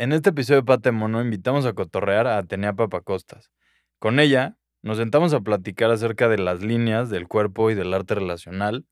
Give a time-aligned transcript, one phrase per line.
[0.00, 3.50] En este episodio de Pate Mono invitamos a cotorrear a Atenea Papacostas.
[3.98, 8.14] Con ella nos sentamos a platicar acerca de las líneas del cuerpo y del arte
[8.14, 8.86] relacional,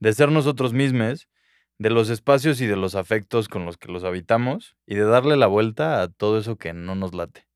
[0.00, 1.30] de ser nosotros mismos,
[1.78, 5.38] de los espacios y de los afectos con los que los habitamos y de darle
[5.38, 7.46] la vuelta a todo eso que no nos late.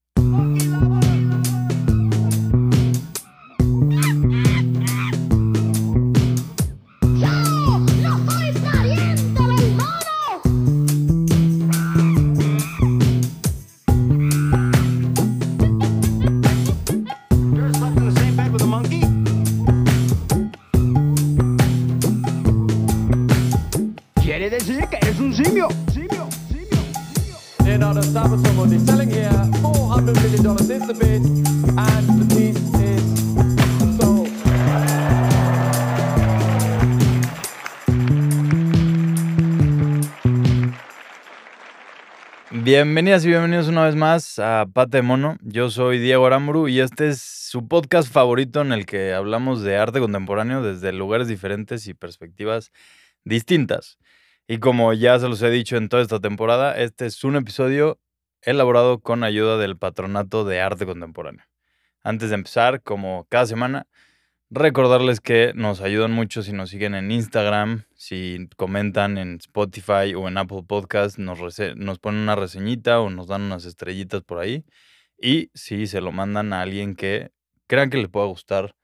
[42.77, 45.37] Bienvenidas y bienvenidos una vez más a Pate Mono.
[45.43, 49.77] Yo soy Diego Aramburu y este es su podcast favorito en el que hablamos de
[49.77, 52.73] arte contemporáneo desde lugares diferentes y perspectivas
[53.23, 53.97] distintas.
[54.49, 58.01] Y como ya se los he dicho en toda esta temporada, este es un episodio
[58.43, 61.45] elaborado con ayuda del Patronato de Arte Contemporáneo.
[62.03, 63.87] Antes de empezar, como cada semana,
[64.55, 70.29] recordarles que nos ayudan mucho si nos siguen en Instagram, si comentan en Spotify o
[70.29, 71.39] en Apple Podcast, nos,
[71.77, 74.65] nos ponen una reseñita o nos dan unas estrellitas por ahí.
[75.19, 77.33] Y si se lo mandan a alguien que
[77.67, 78.75] crean que les pueda gustar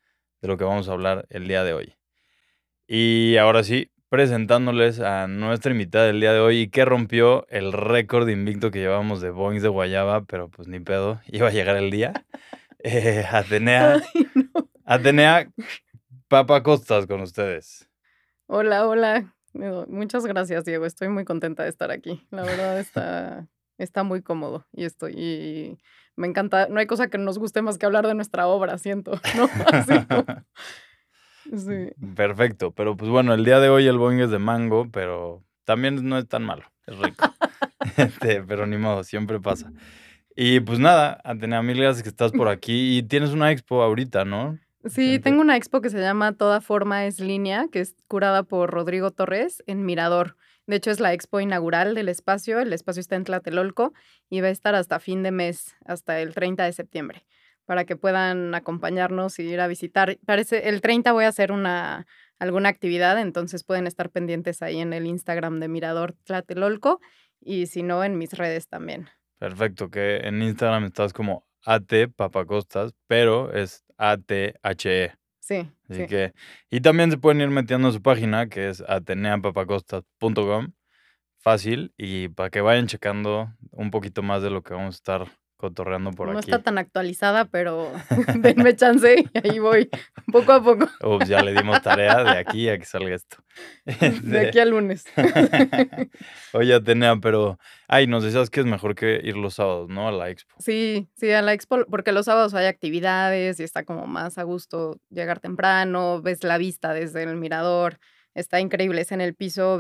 [0.43, 1.95] de lo que vamos a hablar el día de hoy.
[2.87, 7.73] Y ahora sí, presentándoles a nuestra invitada del día de hoy y que rompió el
[7.73, 11.77] récord invicto que llevábamos de Boings de Guayaba, pero pues ni pedo, iba a llegar
[11.77, 12.13] el día.
[12.83, 14.01] Eh, Atenea,
[14.91, 15.49] Atenea
[16.27, 17.89] Papa Costas con ustedes.
[18.49, 19.33] Hola, hola.
[19.87, 20.85] Muchas gracias, Diego.
[20.85, 22.27] Estoy muy contenta de estar aquí.
[22.33, 23.47] La verdad está,
[23.79, 25.79] está muy cómodo y estoy y
[26.17, 26.67] me encanta.
[26.69, 29.45] No hay cosa que nos guste más que hablar de nuestra obra, siento, ¿no?
[29.73, 30.45] Así como-
[31.57, 31.93] sí.
[32.17, 36.05] Perfecto, pero pues bueno, el día de hoy el Boeing es de mango, pero también
[36.09, 37.33] no es tan malo, es rico.
[37.97, 39.73] Este, pero ni modo, siempre pasa.
[40.35, 44.25] Y pues nada, Atenea, mil gracias que estás por aquí y tienes una expo ahorita,
[44.25, 44.59] ¿no?
[44.85, 48.71] Sí, tengo una expo que se llama Toda forma es línea, que es curada por
[48.71, 50.37] Rodrigo Torres en Mirador.
[50.67, 52.61] De hecho, es la expo inaugural del espacio.
[52.61, 53.93] El espacio está en Tlatelolco
[54.31, 57.27] y va a estar hasta fin de mes, hasta el 30 de septiembre,
[57.67, 60.17] para que puedan acompañarnos y ir a visitar.
[60.25, 62.07] Parece, el 30 voy a hacer una,
[62.39, 67.01] alguna actividad, entonces pueden estar pendientes ahí en el Instagram de Mirador Tlatelolco
[67.39, 69.09] y si no, en mis redes también.
[69.39, 75.15] Perfecto, que en Instagram estás como AT Papacostas, pero es ATHE.
[75.41, 76.07] Sí, Así sí.
[76.07, 76.33] que,
[76.71, 80.73] y también se pueden ir metiendo a su página, que es ateneapapacostas.com.
[81.39, 85.29] Fácil, y para que vayan checando un poquito más de lo que vamos a estar
[85.61, 86.51] cotorreando por no aquí.
[86.51, 87.93] está tan actualizada, pero
[88.41, 89.91] denme chance y ahí voy,
[90.33, 93.37] poco a poco, Ups, ya le dimos tarea de aquí a que salga esto.
[94.23, 95.05] de aquí al lunes.
[96.55, 100.09] Oye, Atenea, pero, ay, nos decías que es mejor que ir los sábados, ¿no?
[100.09, 100.55] A la expo.
[100.59, 104.45] Sí, sí, a la expo, porque los sábados hay actividades y está como más a
[104.45, 107.99] gusto llegar temprano, ves la vista desde el mirador,
[108.35, 109.77] está increíble, es en el piso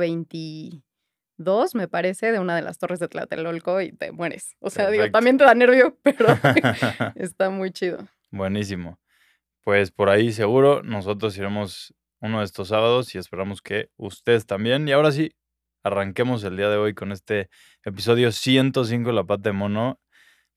[1.40, 4.56] 22, me parece, de una de las torres de Tlatelolco y te mueres.
[4.60, 6.28] O sea, digo, también te da nervio, pero
[7.14, 8.06] está muy chido.
[8.30, 9.00] Buenísimo.
[9.62, 14.86] Pues por ahí seguro nosotros iremos uno de estos sábados y esperamos que ustedes también.
[14.86, 15.32] Y ahora sí,
[15.82, 17.48] arranquemos el día de hoy con este
[17.84, 19.98] episodio 105 de La Pata de Mono,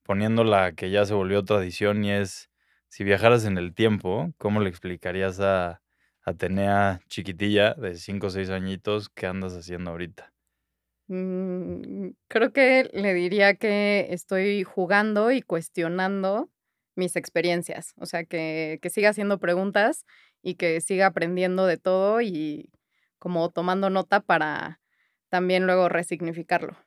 [0.04, 2.50] poniendo la que ya se volvió tradición y es,
[2.90, 5.82] si viajaras en el tiempo, ¿cómo le explicarías a
[6.26, 10.33] Atenea chiquitilla de 5 o 6 añitos qué andas haciendo ahorita?
[11.08, 16.50] Mm, creo que le diría que estoy jugando y cuestionando
[16.96, 20.06] mis experiencias, o sea, que, que siga haciendo preguntas
[20.42, 22.70] y que siga aprendiendo de todo y
[23.20, 24.80] como tomando nota para
[25.30, 26.78] también luego resignificarlo.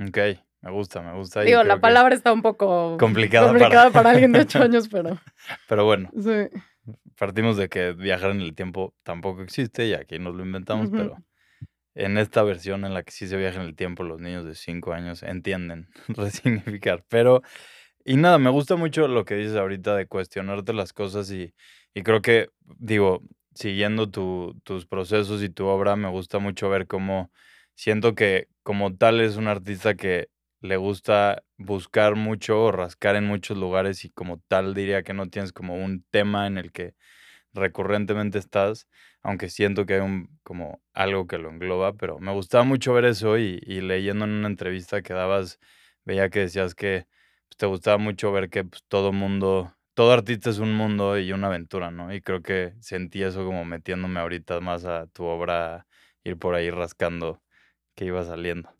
[0.00, 0.18] Ok,
[0.60, 1.40] me gusta, me gusta.
[1.42, 5.18] Digo, la palabra está un poco Complicada para- complicada para alguien de 8 años, pero
[5.68, 6.60] Pero bueno, sí.
[7.16, 11.16] partimos de que viajar en el tiempo tampoco existe y aquí nos lo inventamos, pero
[11.98, 14.54] en esta versión en la que sí se viaja en el tiempo, los niños de
[14.54, 17.04] 5 años entienden resignificar.
[17.08, 17.42] Pero,
[18.04, 21.54] y nada, me gusta mucho lo que dices ahorita de cuestionarte las cosas y,
[21.94, 23.22] y creo que, digo,
[23.54, 27.30] siguiendo tu- tus procesos y tu obra, me gusta mucho ver cómo
[27.74, 30.28] siento que como tal es un artista que
[30.60, 35.28] le gusta buscar mucho o rascar en muchos lugares y como tal diría que no
[35.28, 36.94] tienes como un tema en el que
[37.54, 38.86] recurrentemente estás,
[39.22, 43.04] aunque siento que hay un como algo que lo engloba, pero me gustaba mucho ver
[43.06, 45.58] eso y, y leyendo en una entrevista que dabas
[46.04, 47.06] veía que decías que
[47.48, 51.32] pues, te gustaba mucho ver que pues, todo mundo, todo artista es un mundo y
[51.32, 52.12] una aventura, ¿no?
[52.14, 55.86] Y creo que sentí eso como metiéndome ahorita más a tu obra,
[56.24, 57.42] ir por ahí rascando
[57.96, 58.70] que iba saliendo.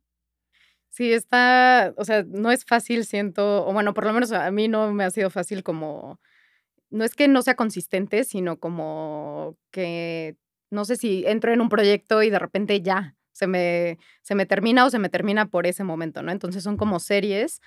[0.90, 4.68] Sí, está, o sea, no es fácil, siento, o bueno, por lo menos a mí
[4.68, 6.20] no me ha sido fácil como,
[6.90, 10.36] no es que no sea consistente, sino como que,
[10.70, 14.46] no sé si entro en un proyecto y de repente ya, se me, se me
[14.46, 16.32] termina o se me termina por ese momento, ¿no?
[16.32, 17.60] Entonces son como series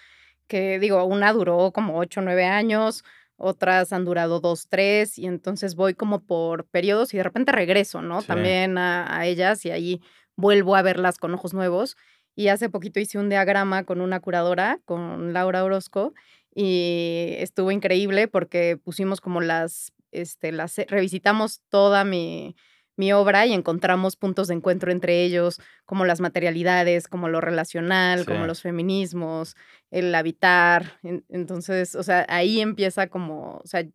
[0.48, 3.04] que, digo, una duró como ocho o 9 años,
[3.38, 8.02] otras han durado dos, tres, y entonces voy como por periodos y de repente regreso,
[8.02, 8.22] ¿no?
[8.22, 8.28] Sí.
[8.28, 10.02] También a, a ellas y ahí
[10.36, 11.96] vuelvo a verlas con ojos nuevos.
[12.36, 16.14] Y hace poquito hice un diagrama con una curadora, con Laura Orozco,
[16.54, 22.56] y estuvo increíble porque pusimos como las, este, las, revisitamos toda mi,
[22.98, 28.26] mi obra y encontramos puntos de encuentro entre ellos, como las materialidades, como lo relacional,
[28.26, 29.56] como los feminismos,
[29.92, 31.00] el habitar.
[31.04, 33.86] En- Entonces, o sea, ahí empieza como, o sea,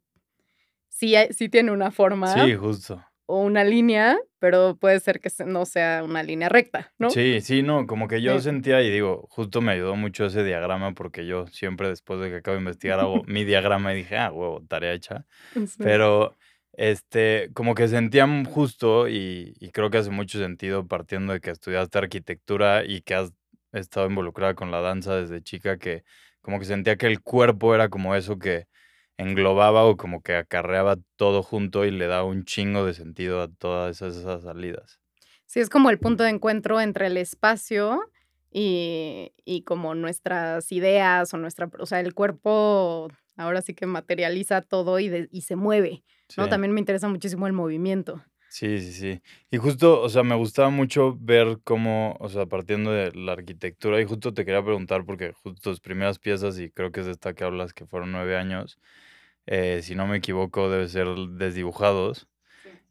[0.88, 3.04] sí, sí tiene una forma Sí, justo.
[3.26, 7.10] O una línea, pero puede ser que no sea una línea recta, ¿no?
[7.10, 8.44] Sí, sí, no, como que yo Sí.
[8.44, 12.36] sentía y digo, justo me ayudó mucho ese diagrama porque yo siempre después de que
[12.36, 15.26] acabo de investigar hago mi diagrama y dije, ah, huevo, tarea hecha.
[15.54, 15.66] Sí.
[15.78, 16.34] Pero,
[16.72, 21.50] este, como que sentía justo y, y creo que hace mucho sentido partiendo de que
[21.50, 23.32] estudiaste arquitectura y que has
[23.72, 26.04] estado involucrada con la danza desde chica, que
[26.42, 28.66] como que sentía que el cuerpo era como eso que
[29.18, 33.48] englobaba o como que acarreaba todo junto y le daba un chingo de sentido a
[33.48, 35.00] todas esas, esas salidas.
[35.46, 38.00] Sí, es como el punto de encuentro entre el espacio
[38.50, 44.62] y, y como nuestras ideas o nuestra, o sea, el cuerpo ahora sí que materializa
[44.62, 46.04] todo y, de- y se mueve,
[46.36, 46.44] ¿no?
[46.44, 46.48] Sí.
[46.48, 48.22] También me interesa muchísimo el movimiento.
[48.48, 49.22] Sí, sí, sí.
[49.50, 54.00] Y justo, o sea, me gustaba mucho ver cómo, o sea, partiendo de la arquitectura,
[54.00, 57.12] y justo te quería preguntar, porque justo tus primeras piezas, y creo que es de
[57.12, 58.78] esta que hablas, que fueron nueve años,
[59.46, 62.26] eh, si no me equivoco, debe ser desdibujados.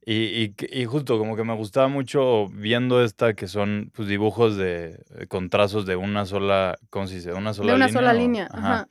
[0.06, 4.08] Y, y, que- y justo como que me gustaba mucho viendo esta, que son pues
[4.08, 7.32] dibujos de, eh, con trazos de una sola, ¿cómo se dice?
[7.32, 8.02] De una sola de una línea.
[8.02, 8.48] sola o- línea.
[8.52, 8.74] ajá.
[8.74, 8.88] Ajá.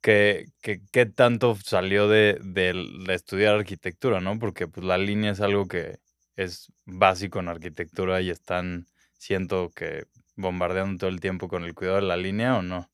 [0.00, 4.38] que, que qué tanto salió de, del- de estudiar arquitectura, ¿no?
[4.38, 5.98] Porque pues la línea es algo que
[6.36, 8.86] es básico en arquitectura y están,
[9.18, 10.06] siento que
[10.36, 12.88] bombardeando todo el tiempo con el cuidado de la línea o no.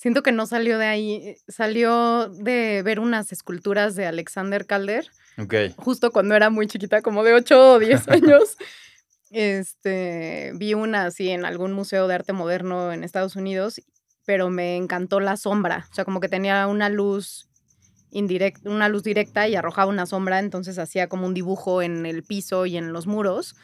[0.00, 5.54] Siento que no salió de ahí, salió de ver unas esculturas de Alexander Calder, Ok,
[5.76, 8.56] justo cuando era muy chiquita, como de 8 o 10 años.
[9.30, 13.82] Este, vi una así en algún museo de arte moderno en Estados Unidos,
[14.24, 17.50] pero me encantó la sombra, o sea, como que tenía una luz
[18.10, 22.22] indirecta, una luz directa y arrojaba una sombra, entonces hacía como un dibujo en el
[22.22, 23.54] piso y en los muros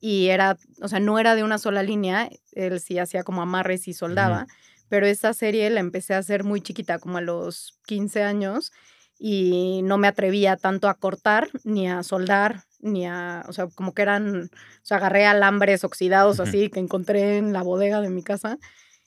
[0.00, 3.86] y era, o sea, no era de una sola línea, él sí hacía como amarres
[3.86, 4.46] y soldaba,
[4.90, 8.72] pero esa serie la empecé a hacer muy chiquita, como a los 15 años
[9.18, 13.94] y no me atrevía tanto a cortar ni a soldar ni a, o sea, como
[13.94, 18.22] que eran, o sea, agarré alambres oxidados así que encontré en la bodega de mi
[18.22, 18.58] casa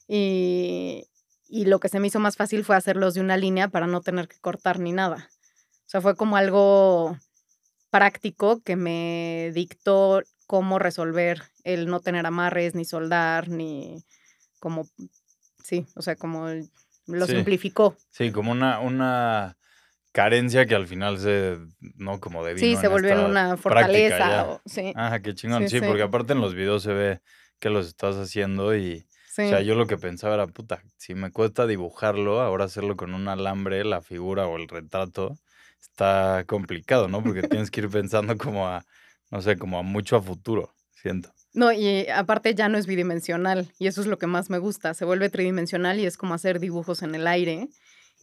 [0.07, 1.05] y,
[1.47, 4.01] y lo que se me hizo más fácil fue hacerlos de una línea para no
[4.01, 5.29] tener que cortar ni nada.
[5.85, 7.17] O sea, fue como algo
[7.89, 14.03] práctico que me dictó cómo resolver el no tener amarres, ni soldar, ni
[14.59, 14.87] como,
[15.63, 16.47] sí, o sea, como
[17.07, 17.33] lo Sí.
[17.33, 17.97] simplificó.
[18.11, 19.57] sí, como una, una
[20.11, 21.57] carencia que al final se,
[21.95, 24.45] no, como de Sí, se volvió en una fortaleza.
[24.45, 25.63] o- sí, Ah, qué chingón.
[25.63, 25.85] Sí, Sí, sí.
[25.85, 27.21] porque aparte en los videos se ve
[27.59, 29.43] que los estás haciendo y, sí.
[29.45, 33.13] O sea, yo lo que pensaba era, puta, si me cuesta dibujarlo, ahora hacerlo con
[33.15, 35.37] un alambre, la figura o el retrato,
[35.81, 37.23] está complicado, ¿no?
[37.23, 38.85] Porque tienes que ir pensando como a,
[39.31, 41.33] no sé, como a mucho a futuro, siento.
[41.53, 44.93] No, y aparte ya no es bidimensional, y eso es lo que más me gusta.
[44.95, 47.69] Se vuelve tridimensional y es como hacer dibujos en el aire.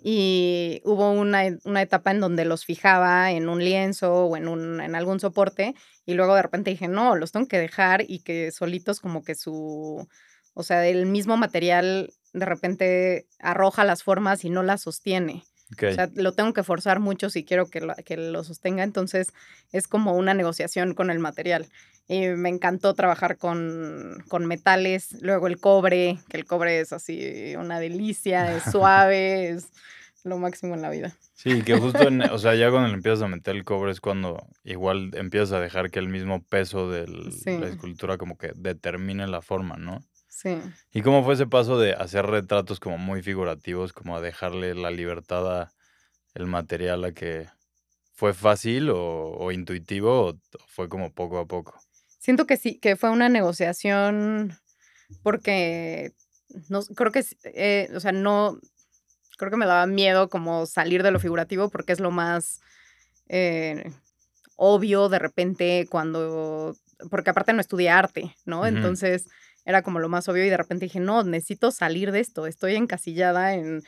[0.02, 4.48] Y hubo una, e- una etapa en donde los fijaba en un lienzo o en,
[4.48, 5.74] un, en algún soporte,
[6.06, 9.34] y luego de repente dije, no, los tengo que dejar y que solitos como que
[9.36, 10.08] su,
[10.54, 15.44] o sea, el mismo material de repente arroja las formas y no las sostiene.
[15.72, 18.82] Ok, O sea, lo tengo que forzar mucho si quiero que lo, que lo sostenga.
[18.82, 19.32] Entonces,
[19.72, 21.66] es como una negociación con el material.
[22.08, 25.22] Y me encantó trabajar con, con metales.
[25.22, 29.68] Luego el cobre, que el cobre es así una delicia, es suave, es
[30.24, 31.16] lo máximo en la vida.
[31.34, 34.00] sí, que justo, en, o sea, ya cuando le empiezas a meter el cobre es
[34.00, 37.56] cuando igual empiezas a dejar que el mismo peso de Sí.
[37.58, 40.02] la escultura como que determine la forma, ¿no?
[40.42, 40.58] Sí.
[40.92, 44.90] ¿Y cómo fue ese paso de hacer retratos como muy figurativos, como a dejarle la
[44.90, 45.72] libertad a
[46.34, 47.48] el material a que
[48.14, 51.78] fue fácil o, o intuitivo o fue como poco a poco?
[52.18, 54.56] Siento que sí, que fue una negociación
[55.22, 56.12] porque
[56.68, 58.58] no, creo que, eh, o sea, no,
[59.36, 62.60] creo que me daba miedo como salir de lo figurativo porque es lo más
[63.28, 63.90] eh,
[64.56, 66.76] obvio de repente cuando,
[67.10, 68.66] porque aparte no estudié arte, ¿no?
[68.66, 69.26] Entonces
[69.64, 72.76] era como lo más obvio y de repente dije, no, necesito salir de esto, estoy
[72.76, 73.82] encasillada en,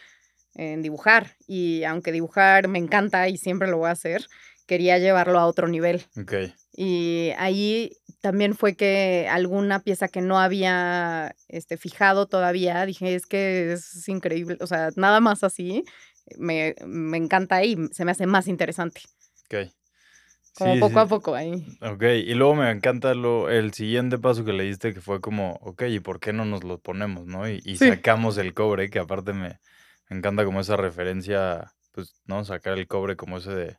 [0.55, 4.27] en dibujar y aunque dibujar me encanta y siempre lo voy a hacer,
[4.67, 6.05] quería llevarlo a otro nivel.
[6.21, 6.35] Ok.
[6.75, 13.27] Y ahí también fue que alguna pieza que no había este, fijado todavía, dije, es
[13.27, 15.85] que es increíble, o sea, nada más así,
[16.39, 19.03] me, me encanta y se me hace más interesante.
[20.57, 20.99] Como Sí, poco sí.
[21.01, 21.67] a poco ahí.
[21.81, 25.55] Ok, y luego me encanta lo, el siguiente paso que le diste, que fue como,
[25.63, 27.49] ok, ¿y por qué no nos lo ponemos, no?
[27.49, 27.89] Y, y Sí.
[27.89, 29.59] sacamos el cobre, que aparte me,
[30.09, 32.45] me encanta como esa referencia, pues, ¿no?
[32.45, 33.77] Sacar el cobre como ese de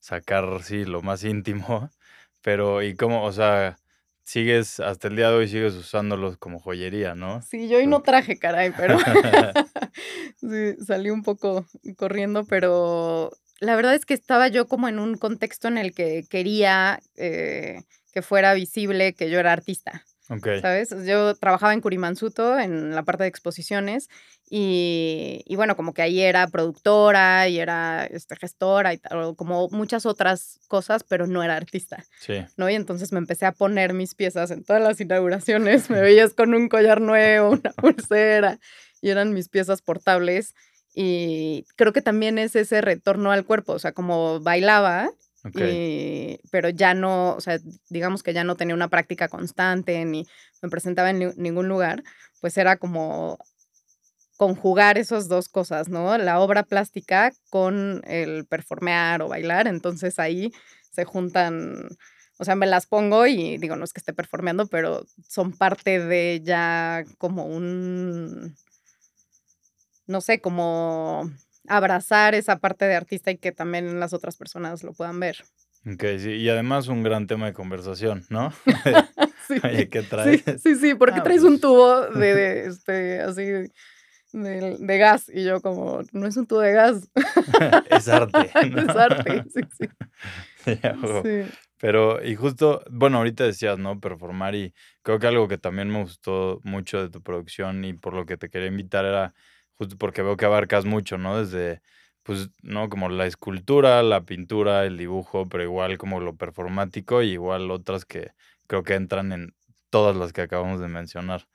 [0.00, 1.90] sacar, sí, lo más íntimo,
[2.42, 3.76] pero, ¿y cómo, o sea,
[4.22, 7.42] sigues, hasta el día de hoy sigues usándolos como joyería, ¿no?
[7.42, 8.96] Sí, yo hoy no traje, caray, pero
[10.36, 11.66] sí, salí un poco
[11.96, 13.30] corriendo, pero
[13.64, 17.82] la verdad es que estaba yo como en un contexto en el que quería eh,
[18.12, 20.04] que fuera visible que yo era artista.
[20.30, 20.88] Ok, ¿sabes?
[21.04, 24.08] Yo trabajaba en Curimansuto, en la parte de exposiciones,
[24.48, 29.68] y, y bueno, como que ahí era productora y era este, gestora y tal, como
[29.68, 32.70] muchas otras cosas, pero no era artista, sí, ¿no?
[32.70, 36.54] Y entonces me empecé a poner mis piezas en todas las inauguraciones, me veías con
[36.54, 38.58] un collar nuevo, una pulsera,
[39.02, 40.54] y eran mis piezas portables.
[40.94, 45.10] Y creo que también es ese retorno al cuerpo, o sea, como bailaba,
[45.72, 47.58] y- pero ya no, o sea,
[47.90, 50.26] digamos que ya no tenía una práctica constante ni
[50.62, 52.02] me presentaba en ni- ningún lugar,
[52.40, 53.38] pues era como
[54.36, 56.16] conjugar esas dos cosas, ¿no?
[56.18, 60.52] La obra plástica con el performear o bailar, entonces ahí
[60.90, 61.88] se juntan,
[62.38, 66.00] o sea, me las pongo y digo, no es que esté performeando, pero son parte
[66.00, 68.56] de ya como un,
[70.06, 71.30] no sé, como
[71.68, 75.36] abrazar esa parte de artista y que también las otras personas lo puedan ver.
[75.86, 78.52] ok, sí, y además un gran tema de conversación, ¿no?
[79.46, 79.56] Sí.
[79.62, 80.42] Oye, ¿qué Sí, traes?
[80.62, 81.52] sí, sí, porque Ah, traes pues.
[81.52, 85.28] un tubo de, de, este, así, de, de gas.
[85.28, 87.10] Y yo como, no es un tubo de gas,
[87.90, 88.50] es arte.
[88.70, 88.80] ¿no?
[88.80, 89.44] es arte.
[89.52, 89.88] Sí, sí.
[91.78, 94.00] Pero, y justo, bueno, ahorita decías, ¿no?
[94.00, 98.14] Performar y creo que algo que también me gustó mucho de tu producción y por
[98.14, 99.34] lo que te quería invitar era
[99.78, 101.38] justo porque veo que abarcas mucho, ¿no?
[101.38, 101.82] Desde,
[102.22, 102.88] pues, ¿no?
[102.88, 108.04] Como la escultura, la pintura, el dibujo, pero igual como lo performático y igual otras
[108.04, 108.32] que
[108.66, 109.54] creo que entran en
[109.90, 111.46] todas las que acabamos de mencionar.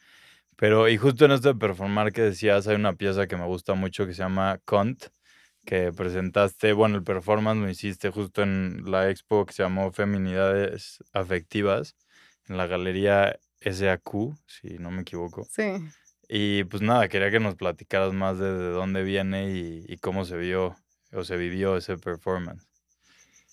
[0.56, 3.76] Pero, y justo en esto de performar que decías, hay una pieza que me gusta
[3.76, 5.06] mucho que se llama Cont,
[5.66, 11.04] que presentaste, bueno, el performance lo hiciste justo en la expo que se llamó Feminidades
[11.14, 11.96] Afectivas,
[12.48, 15.46] en la galería SAQ, si no me equivoco.
[15.50, 15.64] Sí.
[16.32, 20.26] Y pues nada, quería que nos platicaras más de, de dónde viene y, y cómo
[20.26, 20.76] se vio
[21.12, 22.64] o se vivió ese performance.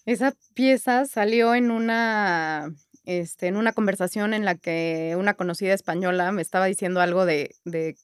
[0.05, 2.71] Esa pieza salió en una,
[3.07, 7.57] este, en una conversación en la que una conocida española me estaba diciendo algo de,
[7.65, 7.97] de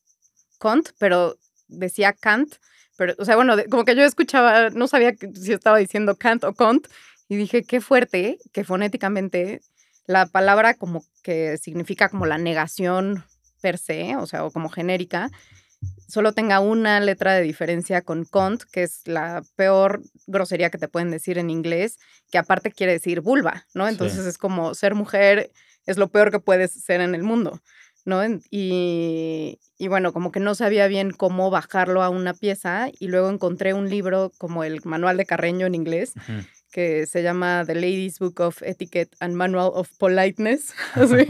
[0.58, 1.36] Kant, pero
[1.68, 2.54] decía Kant,
[2.96, 6.54] pero, o sea, bueno, como que yo escuchaba, no sabía si estaba diciendo Kant o
[6.54, 6.88] Kant,
[7.28, 9.60] y dije, qué fuerte que fonéticamente
[10.06, 13.24] la palabra como que significa como la negación
[13.62, 15.30] per se, o sea, o como genérica,
[16.06, 20.88] solo tenga una letra de diferencia con Kant, que es la peor grosería que te
[20.88, 21.98] pueden decir en inglés,
[22.30, 23.86] que aparte quiere decir vulva, ¿no?
[23.86, 23.92] Sí.
[23.92, 25.50] Entonces es como ser mujer
[25.86, 27.60] es lo peor que puedes ser en el mundo,
[28.04, 28.20] ¿no?
[28.50, 33.30] Y, y bueno, como que no sabía bien cómo bajarlo a una pieza y luego
[33.30, 36.14] encontré un libro como el Manual de Carreño en inglés.
[36.72, 40.72] Que se llama The Ladies Book of Etiquette and Manual of Politeness.
[40.94, 41.26] Así.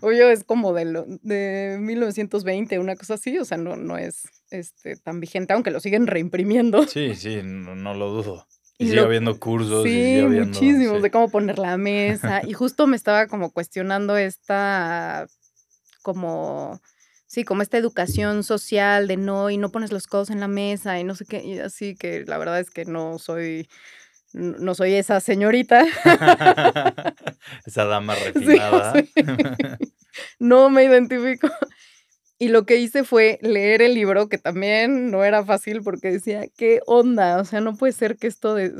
[0.00, 4.22] Obvio, es como de, lo- de 1920, una cosa así, o sea, no, no es
[4.50, 6.86] este, tan vigente, aunque lo siguen reimprimiendo.
[6.88, 8.46] Sí, sí, no, no lo dudo.
[8.78, 9.86] Y, Y sigue lo- habiendo cursos.
[9.86, 11.02] y sigue habiendo, muchísimos, sí.
[11.02, 12.40] de cómo poner la mesa.
[12.48, 15.26] Y justo me estaba como cuestionando esta,
[16.02, 16.80] como,
[17.26, 20.98] sí, como esta educación social de no, y no pones los codos en la mesa
[20.98, 23.68] y no sé qué, y así que la verdad es que no soy,
[24.32, 25.84] no soy esa señorita.
[27.66, 28.94] Esa dama Sí, refinada.
[28.94, 29.12] sí.
[30.38, 31.48] no me identifico.
[32.38, 36.44] Y lo que hice fue leer el libro, que también no era fácil porque decía,
[36.56, 37.38] ¿qué onda?
[37.38, 38.72] O sea, no puede ser que esto, de-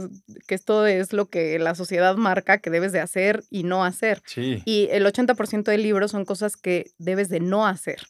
[0.47, 4.23] que esto es lo que la sociedad marca que debes de hacer y no hacer.
[4.25, 4.63] Sí.
[4.65, 8.01] Y el 80% del libro son cosas que debes de no hacer.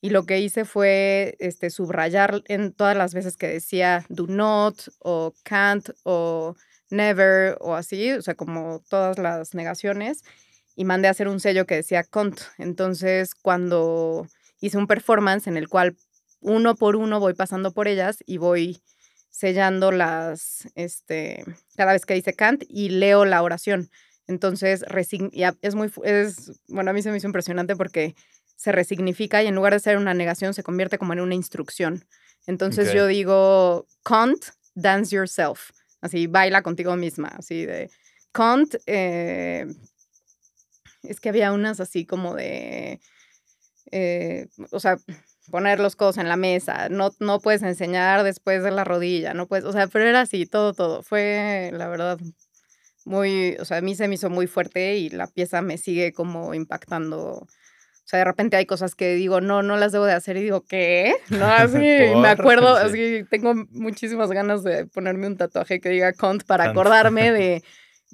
[0.00, 4.76] Y lo que hice fue este, subrayar en todas las veces que decía do not
[5.00, 6.56] o can't o
[6.90, 10.22] never o así, o sea, como todas las negaciones.
[10.74, 12.40] Y mandé a hacer un sello que decía cont.
[12.56, 14.26] Entonces, cuando
[14.60, 15.96] hice un performance en el cual
[16.40, 18.80] uno por uno voy pasando por ellas y voy
[19.30, 21.44] sellando las, este,
[21.76, 23.90] cada vez que dice Kant y leo la oración.
[24.26, 24.84] Entonces,
[25.62, 28.14] es muy, es, bueno, a mí se me hizo impresionante porque
[28.56, 32.04] se resignifica y en lugar de ser una negación se convierte como en una instrucción.
[32.46, 35.70] Entonces yo digo, Kant, dance yourself.
[36.00, 37.28] Así, baila contigo misma.
[37.28, 37.90] Así de,
[38.32, 39.66] Kant, eh,
[41.02, 43.00] es que había unas así como de,
[43.90, 44.98] eh, o sea,
[45.50, 49.46] poner los codos en la mesa, no, no puedes enseñar después de la rodilla, no
[49.48, 51.02] puedes, o sea, pero era así, todo, todo.
[51.02, 52.18] Fue, la verdad,
[53.04, 56.12] muy, o sea, a mí se me hizo muy fuerte y la pieza me sigue
[56.12, 57.46] como impactando.
[58.08, 60.42] O sea, de repente hay cosas que digo, no, no las debo de hacer y
[60.42, 61.14] digo, ¿qué?
[61.28, 62.86] No, así, me acuerdo, sí.
[62.86, 67.62] así, tengo muchísimas ganas de ponerme un tatuaje que diga Kant para acordarme de,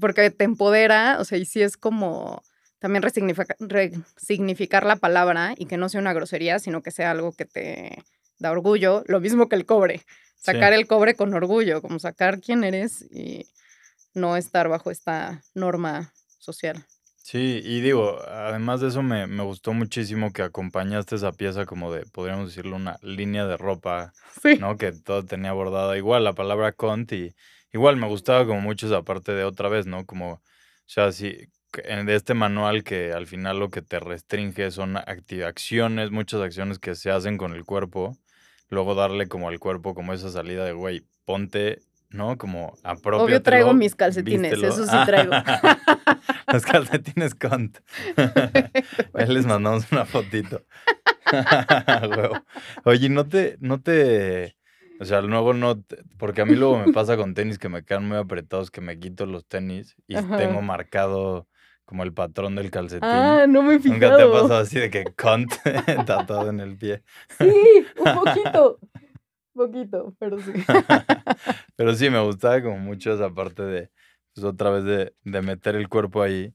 [0.01, 2.43] porque te empodera, o sea, y sí es como
[2.81, 7.31] también resignifica- resignificar la palabra y que no sea una grosería, sino que sea algo
[7.31, 8.03] que te
[8.41, 10.03] da orgullo, lo mismo que el cobre,
[10.35, 13.47] sacar el cobre con orgullo, como sacar quién eres y
[14.13, 16.85] no estar bajo esta norma social.
[17.27, 21.91] Sí, y digo, además de eso me, me gustó muchísimo que acompañaste esa pieza como
[21.91, 24.13] de, podríamos decirlo, una línea de ropa,
[24.43, 24.59] Sí.
[24.61, 24.77] ¿no?
[24.77, 27.35] Que todo tenía bordada igual la palabra cont y
[27.73, 30.05] igual me gustaba como mucho esa parte de otra vez, ¿no?
[30.05, 30.43] Como, o
[30.85, 34.97] sea, sí, que en de este manual que al final lo que te restringe son
[34.97, 38.19] acti- acciones, muchas acciones que se hacen con el cuerpo,
[38.69, 41.79] luego darle como al cuerpo como esa salida de, güey, ponte,
[42.15, 42.39] ¿no?
[42.39, 43.25] Como apropiatelo.
[43.25, 44.69] Obvio traigo mis calcetines, vístelo.
[44.73, 45.33] eso sí traigo.
[46.53, 47.79] Los calcetines cont.
[49.15, 50.63] Ahí les mandamos una fotito.
[52.85, 54.57] Oye, no te, no te,
[55.01, 57.85] o sea, luego no, te- porque a mí luego me pasa con tenis que me
[57.85, 60.37] quedan muy apretados, que me quito los tenis y Ajá.
[60.37, 61.49] tengo marcado
[61.85, 63.09] como el patrón del calcetín.
[63.11, 64.01] Ah, no me he fijado.
[64.01, 65.53] Nunca te ha pasado así de que cont
[66.07, 67.03] tatuado en el pie.
[67.39, 67.53] Sí,
[67.99, 68.79] un poquito.
[69.55, 70.53] Poquito, pero sí.
[71.77, 73.91] Pero sí, me gustaba como mucho esa parte de,
[74.35, 76.55] pues otra vez de, de meter el cuerpo ahí.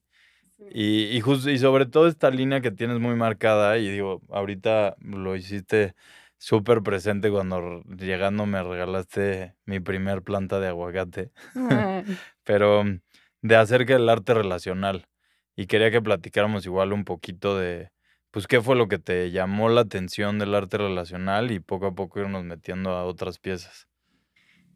[0.72, 4.96] Y, y, jus- y sobre todo esta línea que tienes muy marcada, y digo, ahorita
[5.02, 5.96] lo hiciste
[6.38, 12.04] súper presente cuando llegando me regalaste mi primer planta de aguacate, Ay,
[12.44, 13.02] pero mm,
[13.42, 15.08] de acerca del arte relacional.
[15.56, 17.92] Y quería que platicáramos igual un poquito de,
[18.32, 21.96] pues, qué fue lo que te llamó la atención del arte relacional y poco a
[21.96, 23.88] poco irnos metiendo a otras piezas.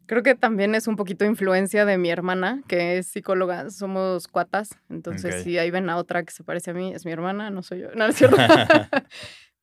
[0.06, 3.70] Creo que también es un poquito influencia de mi hermana, que es psicóloga.
[3.70, 4.78] Somos cuatas.
[4.90, 5.40] Entonces, Ok.
[5.42, 7.80] si ahí ven a otra que se parece a mí, es mi hermana, no soy
[7.80, 7.88] yo.
[7.94, 8.36] No, no es cierto.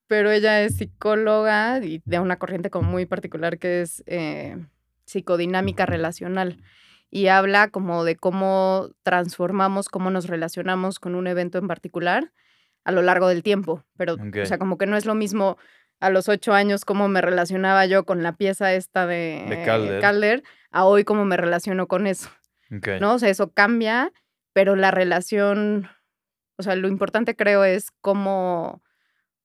[0.07, 4.57] Pero ella es psicóloga y de una corriente como muy particular que es eh,
[5.05, 6.57] psicodinámica relacional.
[7.11, 12.31] Y habla como de cómo transformamos, cómo nos relacionamos con un evento en particular
[12.83, 13.83] a lo largo del tiempo.
[13.97, 15.57] Pero, o sea, como que no es lo mismo
[15.99, 20.01] a los ocho años cómo me relacionaba yo con la pieza esta de, De Calder.
[20.01, 22.29] Calder, a hoy cómo me relaciono con eso.
[23.01, 23.13] ¿no?
[23.15, 24.11] O sea, eso cambia,
[24.53, 25.89] pero la relación,
[26.57, 28.81] o sea, lo importante creo es cómo,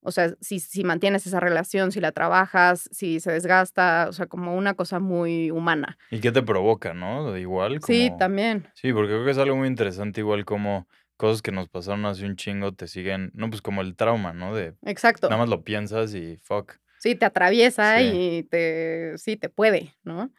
[0.01, 4.27] o sea, si, si mantienes esa relación, si la trabajas, si se desgasta, o sea,
[4.27, 5.97] como una cosa muy humana.
[6.09, 7.37] ¿Y qué te provoca, no?
[7.37, 7.79] Igual.
[7.85, 8.67] Sí, como- también.
[8.73, 12.25] Sí, porque creo que es algo muy interesante, igual como cosas que nos pasaron hace
[12.25, 14.55] un chingo te siguen, no, pues como el trauma, ¿no?
[14.55, 15.27] De Exacto.
[15.29, 16.73] nada más lo piensas y fuck.
[16.99, 18.11] Sí, te atraviesa Sí.
[18.13, 20.31] y te, sí, te puede, ¿no?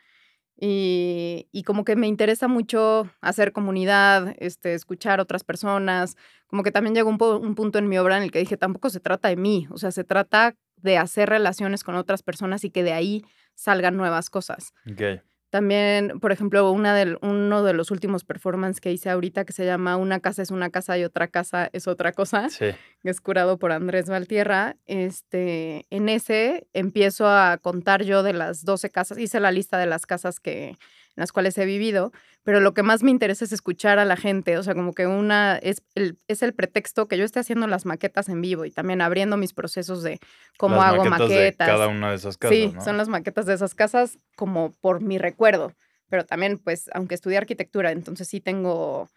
[0.61, 6.17] Y, y como que me interesa mucho hacer comunidad, este, escuchar otras personas,
[6.49, 8.57] como que también llegó un, po- un punto en mi obra en el que dije,
[8.57, 12.65] tampoco se trata de mí, o sea, se trata de hacer relaciones con otras personas
[12.65, 14.73] y que de ahí salgan nuevas cosas.
[14.91, 15.23] Ok.
[15.51, 19.65] También, por ejemplo, una del, uno de los últimos performances que hice ahorita que se
[19.65, 22.67] llama Una casa es una casa y otra casa es otra cosa Sí.
[23.03, 28.65] que es curado por Andrés Valtierra, este, en ese empiezo a contar yo de las
[28.65, 30.77] 12 casas, hice la lista de las casas que,
[31.19, 34.57] las cuales he vivido, pero lo que más me interesa es escuchar a la gente,
[34.57, 37.87] o sea, como que una, es el, es el pretexto que yo esté haciendo las
[37.87, 40.19] maquetas en vivo y también abriendo mis procesos de
[40.57, 41.21] cómo Las hago maquetas.
[41.21, 41.67] maquetas.
[41.67, 42.81] De cada una de esas casas, sí, ¿no?
[42.83, 45.73] son las maquetas de esas casas como por mi recuerdo,
[46.09, 49.09] pero también, pues, aunque estudié arquitectura, entonces sí tengo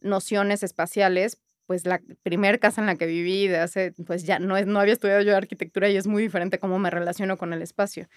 [0.00, 4.56] nociones espaciales, pues la primer casa en la que viví de hace, pues ya no,
[4.56, 7.62] es, no había estudiado yo arquitectura y es muy diferente cómo me relaciono con el
[7.62, 8.08] espacio.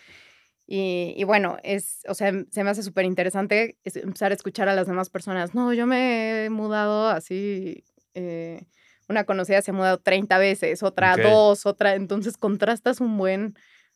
[0.68, 4.68] Y, y bueno, es, o sea, se me hace súper interesante es- empezar a escuchar
[4.70, 5.54] a las demás personas.
[5.54, 7.84] No, yo me he mudado así,
[8.16, 8.66] eh,
[9.08, 13.56] una conocida se ha mudado 30 veces, otra dos, otra, entonces contrastas un buen,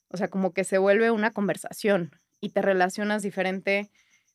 [0.10, 3.90] o sea, como que se vuelve una conversación y te relacionas diferente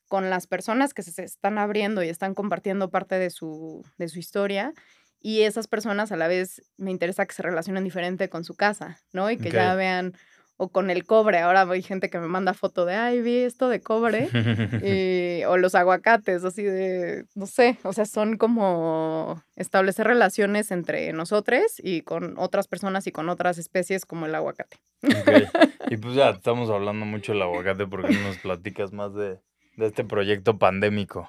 [0.09, 4.18] con las personas que se están abriendo y están compartiendo parte de su, de su
[4.18, 4.73] historia
[5.20, 9.01] y esas personas a la vez me interesa que se relacionen diferente con su casa,
[9.12, 9.31] ¿no?
[9.31, 10.14] Y que ya vean,
[10.57, 13.69] o con el cobre, ahora hay gente que me manda foto de, ay, vi esto
[13.69, 14.29] de cobre,
[14.83, 21.12] y- o los aguacates, así de, no sé, o sea, son como establecer relaciones entre
[21.12, 24.79] nosotros y con otras personas y con otras especies como el aguacate.
[25.90, 29.38] Y pues ya estamos hablando mucho del aguacate porque no nos platicas más de,
[29.77, 31.29] de este proyecto pandémico.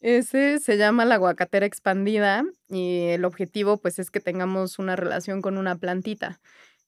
[0.00, 5.42] Ese se llama la aguacatera expandida y el objetivo pues es que tengamos una relación
[5.42, 6.40] con una plantita.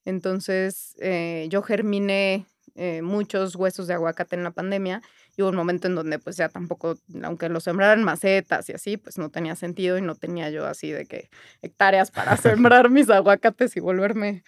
[0.04, 5.02] Entonces eh, yo germiné eh, muchos huesos de aguacate en la pandemia
[5.36, 8.96] y hubo un momento en donde pues ya tampoco, aunque lo sembraran macetas y así,
[8.96, 11.30] pues no tenía sentido y no tenía yo así de que
[11.62, 14.44] hectáreas para sembrar mis aguacates y volverme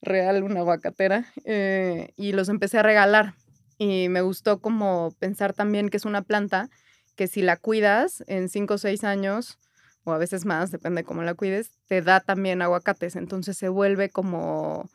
[0.00, 1.26] real una aguacatera.
[1.44, 3.34] eh, y los empecé a regalar
[3.78, 6.68] y me gustó como pensar también que es una planta
[7.16, 9.58] que si la cuidas en 5 o 6 años,
[10.08, 13.16] o a veces más, depende de cómo la cuides, te da también aguacates.
[13.16, 14.88] Entonces se vuelve como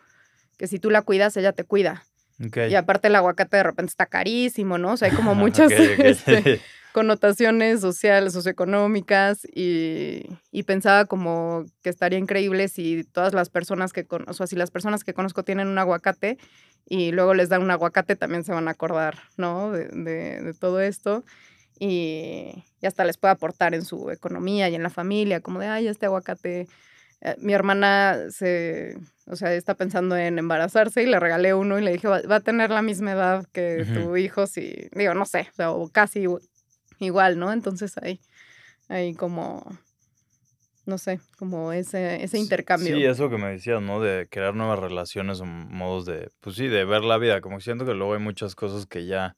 [0.58, 2.04] que si tú la cuidas, ella te cuida.
[2.46, 2.58] Ok.
[2.70, 4.94] Y aparte el aguacate de repente está carísimo, ¿no?
[4.94, 6.62] O sea, hay como muchas este,
[6.94, 14.06] connotaciones sociales, socioeconómicas y, y pensaba como que estaría increíble si todas las personas que,
[14.06, 16.38] con- o sea, si las personas que conozco tienen un aguacate
[16.88, 19.72] y luego les dan un aguacate, también se van a acordar, ¿no?
[19.72, 21.24] De, de- de todo esto
[21.80, 25.68] y, y hasta les puede aportar en su economía y en la familia, como de,
[25.68, 26.68] ay, este aguacate.
[27.22, 31.82] Eh, mi hermana se, o sea, está pensando en embarazarse y le regalé uno y
[31.82, 35.26] le dije, va, va a tener la misma edad que tu hijo, si, digo, no
[35.26, 36.42] sé, o, sea, o casi igu-
[37.00, 37.54] igual, ¿no?
[37.54, 38.20] Entonces ahí,
[38.90, 39.66] ahí como,
[40.86, 42.98] no sé, como ese, ese intercambio.
[42.98, 44.02] Sí, eso que me decías, ¿no?
[44.02, 47.40] De crear nuevas relaciones o modos de, pues sí, de ver la vida.
[47.40, 49.34] Como siento que luego hay muchas cosas que ya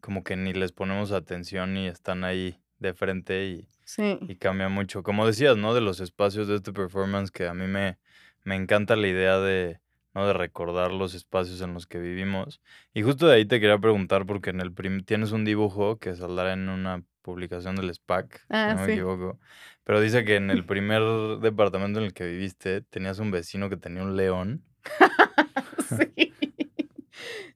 [0.00, 4.68] como que ni les ponemos atención y están ahí de frente y, Sí, y cambia
[4.68, 5.02] mucho.
[5.02, 5.74] Como decías, ¿no?
[5.74, 7.98] De los espacios de este performance que a mí me,
[8.44, 9.80] me encanta la idea de,
[10.14, 10.26] ¿no?
[10.26, 12.60] De recordar los espacios en los que vivimos.
[12.94, 16.14] Y justo de ahí te quería preguntar porque en el prim- tienes un dibujo que
[16.14, 19.38] saldrá en una publicación del SPAC, si Ah, no me equivoco.
[19.84, 21.02] Pero dice que en el primer
[21.40, 24.62] departamento en el que viviste tenías un vecino que tenía un león.
[25.88, 26.49] sí.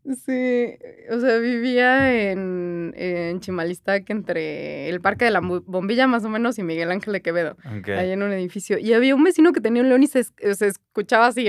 [0.05, 0.77] Sí,
[1.11, 6.59] o sea, vivía en, en Chimalistac entre el Parque de la Bombilla más o menos
[6.59, 7.57] y Miguel Ángel de Quevedo,
[7.93, 8.77] ahí en un edificio.
[8.79, 11.49] Y había un vecino que tenía un león y se, es- se escuchaba así,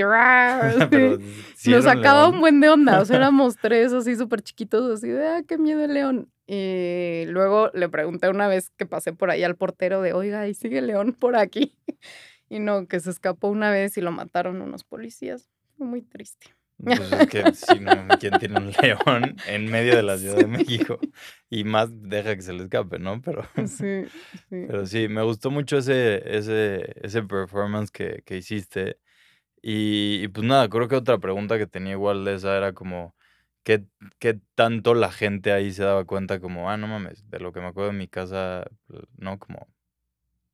[1.70, 5.08] Nos un sacaba un buen de onda, o sea, éramos tres así súper chiquitos, así
[5.08, 6.30] de, ah, qué miedo el león.
[6.46, 10.54] Y luego le pregunté una vez que pasé por ahí al portero de, oiga, ¿y
[10.54, 11.74] sigue el león por aquí?
[12.48, 15.50] Y no, que se escapó una vez y lo mataron unos policías.
[15.76, 16.46] Fue muy triste.
[16.78, 20.46] Pues es que si no, ¿quién tiene un león en medio de la Ciudad de
[20.46, 20.98] México?
[21.48, 23.20] Y más deja que se le escape, ¿no?
[23.22, 24.04] Pero, Sí,
[24.48, 24.66] sí.
[24.66, 28.98] pero sí, me gustó mucho ese, ese, ese performance que, que hiciste.
[29.62, 33.16] Y, y pues nada, creo que otra pregunta que tenía igual de esa era como,
[33.64, 33.84] ¿qué,
[34.18, 37.60] qué tanto la gente ahí se daba cuenta como, ah, no mames, de lo que
[37.60, 38.64] me acuerdo de mi casa,
[39.16, 39.38] ¿no?
[39.38, 39.68] Como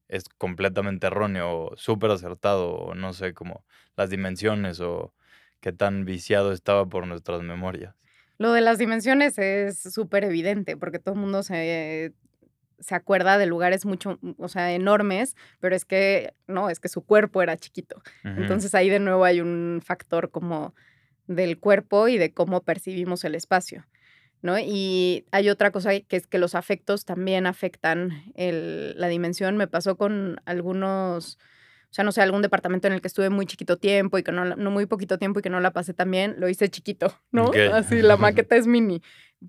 [0.09, 3.65] es completamente erróneo o súper acertado o no sé, como
[3.97, 5.15] las dimensiones o
[5.63, 7.95] qué tan viciado estaba por nuestras memorias.
[8.37, 12.13] Lo de las dimensiones es súper evidente porque todo el mundo se,
[12.81, 17.03] se acuerda de lugares mucho, o sea, enormes, pero es que, no, es que su
[17.07, 18.03] cuerpo era chiquito.
[18.25, 20.75] Entonces ahí de nuevo hay un factor como
[21.29, 23.87] del cuerpo y de cómo percibimos el espacio,
[24.43, 24.59] ¿no?
[24.59, 29.57] Y hay otra cosa que es que los afectos también afectan el- la dimensión.
[29.57, 31.39] Me pasó con algunos,
[31.93, 34.33] o sea, no sé, algún departamento en el que estuve muy chiquito tiempo y que
[34.33, 36.71] no, la- no muy poquito tiempo y que no la pasé tan bien, lo hice
[36.71, 37.51] chiquito, ¿no?
[37.51, 37.57] Ok.
[37.75, 39.03] Así, la maqueta es mini,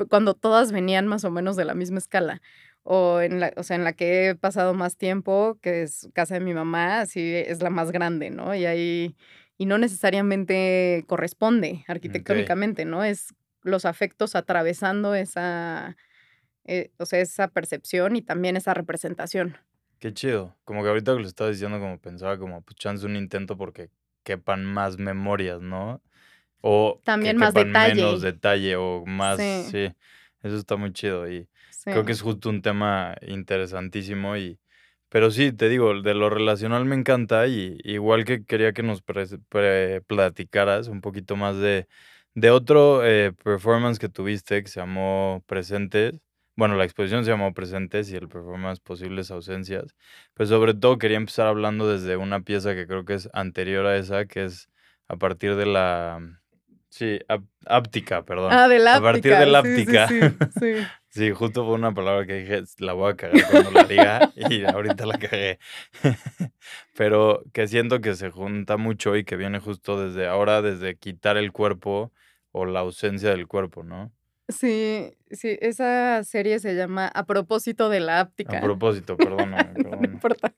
[0.10, 2.42] cuando todas venían más o menos de la misma escala.
[2.84, 6.34] O en la, o sea, en la que he pasado más tiempo, que es casa
[6.34, 8.54] de mi mamá, así es la más grande, ¿no?
[8.54, 9.16] Y ahí,
[9.58, 13.06] y no necesariamente corresponde arquitectónicamente, ¿no?
[13.06, 15.96] Es los afectos atravesando esa,
[16.66, 19.56] eh, o sea, esa percepción y también esa representación.
[20.04, 20.54] Qué chido.
[20.66, 23.90] Como que ahorita que lo estaba diciendo, como pensaba, como pues chance un intento porque
[24.26, 26.02] quepan más memorias, ¿no?
[26.60, 27.96] O que También más detalle.
[27.96, 29.70] menos detalle o más, Sí.
[29.72, 29.94] sí.
[30.42, 31.92] Eso está muy chido y Sí.
[31.92, 34.60] creo que es justo un tema interesantísimo y
[35.08, 39.02] pero sí, te digo, de lo relacional me encanta y igual que quería que nos
[39.02, 41.88] pre- platicaras un poquito más de,
[42.36, 46.20] de otro eh, performance que tuviste que se llamó Presentes.
[46.56, 49.96] Bueno, la exposición se llamó Presentes y el performance Posibles Ausencias.
[50.36, 53.98] Pues sobre todo quería empezar hablando desde una pieza que creo que es anterior a
[53.98, 54.70] esa, que es
[55.08, 56.20] a partir de la...
[56.90, 58.54] Sí, áp- áptica, perdón.
[58.54, 60.08] Ah, de la a partir de la sí, sí, áptica.
[60.08, 60.20] Sí,
[60.60, 60.88] sí.
[61.10, 64.64] Sí, justo fue una palabra que dije, la voy a cagar cuando la diga y
[64.66, 65.60] ahorita la cagué.
[66.96, 71.38] Pero que siento que se junta mucho y que viene justo desde ahora, desde quitar
[71.38, 72.12] el cuerpo
[72.52, 74.12] o la ausencia del cuerpo, ¿no?
[74.50, 78.60] Sí, sí, esa serie se llama A propósito de la A áptica.
[78.62, 80.54] propósito, perdóname, No importa.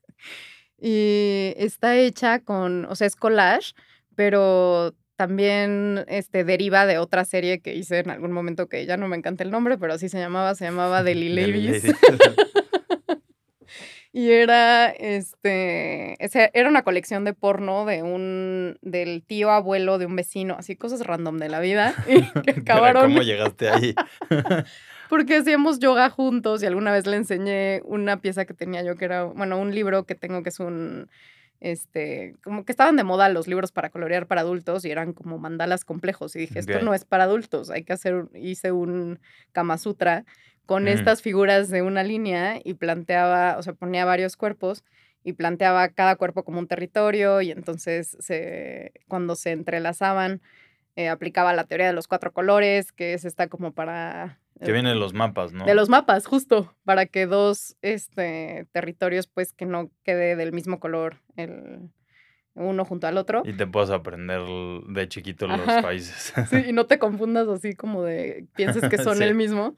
[0.80, 3.74] Y está hecha con, o sea, es collage,
[4.15, 9.08] pero también este, deriva de otra serie que hice en algún momento que ya no
[9.08, 11.36] me encanta el nombre, pero así se llamaba, se llamaba Ladies.
[11.36, 11.84] Ladies.
[14.15, 16.15] Y era, este,
[16.58, 21.06] era una colección de porno de un, del tío abuelo de un vecino, así cosas
[21.06, 23.93] random de la vida, y que acabaron ¿Cómo llegaste ahí?
[25.10, 29.04] porque hacíamos yoga juntos y alguna vez le enseñé una pieza que tenía yo que
[29.04, 31.10] era, bueno, un libro que tengo que es un,
[31.60, 35.39] este, como que estaban de moda los libros para colorear para adultos y eran como
[35.39, 39.19] mandalas complejos y dije, esto no es para adultos, hay que hacer, hice un
[39.51, 40.23] Kama Sutra
[40.65, 40.88] con Mm.
[40.89, 44.84] estas figuras de una línea y planteaba, o sea, ponía varios cuerpos
[45.23, 50.41] y planteaba cada cuerpo como un territorio y entonces se, cuando se entrelazaban
[50.97, 54.39] eh, aplicaba la teoría de los cuatro colores, que es esta como para...
[54.63, 55.65] Que vienen los mapas, ¿no?
[55.65, 60.80] De los mapas, justo, para que dos este, territorios, pues, que no quede del mismo
[60.80, 61.89] color el
[62.54, 63.41] uno junto al otro.
[63.43, 64.41] Y te puedas aprender
[64.88, 65.82] de chiquito los Ajá.
[65.82, 66.34] países.
[66.49, 69.23] Sí, y no te confundas así como de, pienses que son Sí.
[69.23, 69.75] el mismo.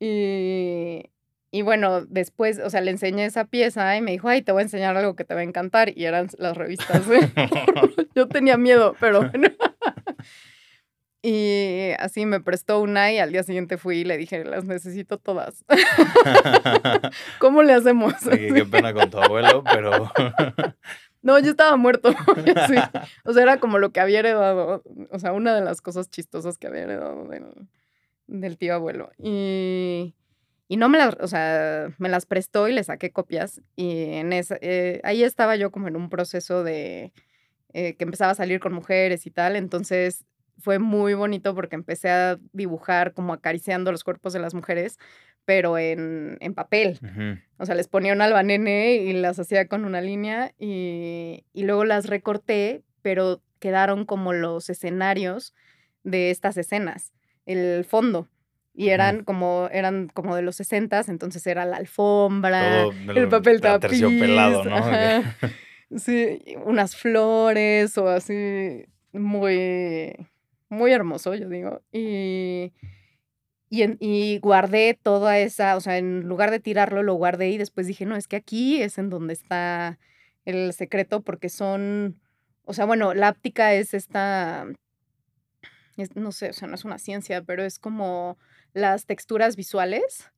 [0.00, 1.10] Y,
[1.50, 4.60] y bueno, después, o sea, le enseñé esa pieza y me dijo, ay, te voy
[4.60, 5.96] a enseñar algo que te va a encantar.
[5.96, 7.02] Y eran las revistas.
[8.14, 9.48] Yo tenía miedo, pero bueno.
[11.22, 15.18] Y así me prestó una y al día siguiente fui y le dije, las necesito
[15.18, 15.64] todas.
[17.40, 18.14] ¿Cómo le hacemos?
[18.14, 20.12] Que qué pena con tu abuelo, pero...
[21.20, 22.10] No, yo estaba muerto.
[22.68, 22.76] Sí.
[23.24, 24.84] O sea, era como lo que había heredado.
[25.10, 27.44] O sea, una de las cosas chistosas que había heredado del,
[28.28, 29.10] del tío abuelo.
[29.18, 30.14] Y,
[30.68, 33.60] y no me las, o sea, me las prestó y le saqué copias.
[33.74, 37.12] Y en esa, eh, ahí estaba yo como en un proceso de
[37.72, 39.56] eh, que empezaba a salir con mujeres y tal.
[39.56, 40.24] Entonces
[40.58, 44.98] fue muy bonito porque empecé a dibujar como acariciando los cuerpos de las mujeres,
[45.44, 46.98] pero en, en papel.
[47.58, 51.84] O sea, les ponía un albanene y las hacía con una línea y, y luego
[51.84, 55.54] las recorté, pero quedaron como los escenarios
[56.04, 57.12] de estas escenas,
[57.48, 58.28] el fondo.
[58.74, 63.60] Y eran como, eran como de los 60 entonces era la alfombra, Todo el papel
[63.60, 63.86] tapiz.
[63.86, 64.76] aterciopelado, ¿no?
[64.76, 65.36] ajá.
[65.96, 70.14] Sí, unas flores o así, muy,
[70.68, 71.80] muy hermoso, yo digo.
[71.90, 72.74] Y,
[73.70, 77.56] y, en- y guardé toda esa, o sea, en lugar de tirarlo, lo guardé y
[77.58, 79.98] después dije, no, es que aquí es en donde está
[80.44, 82.20] el secreto porque son,
[82.64, 84.66] o sea, bueno, la áptica es esta,
[86.02, 88.38] es- no sé, o sea, no es una ciencia, pero es como
[88.72, 90.30] las texturas visuales.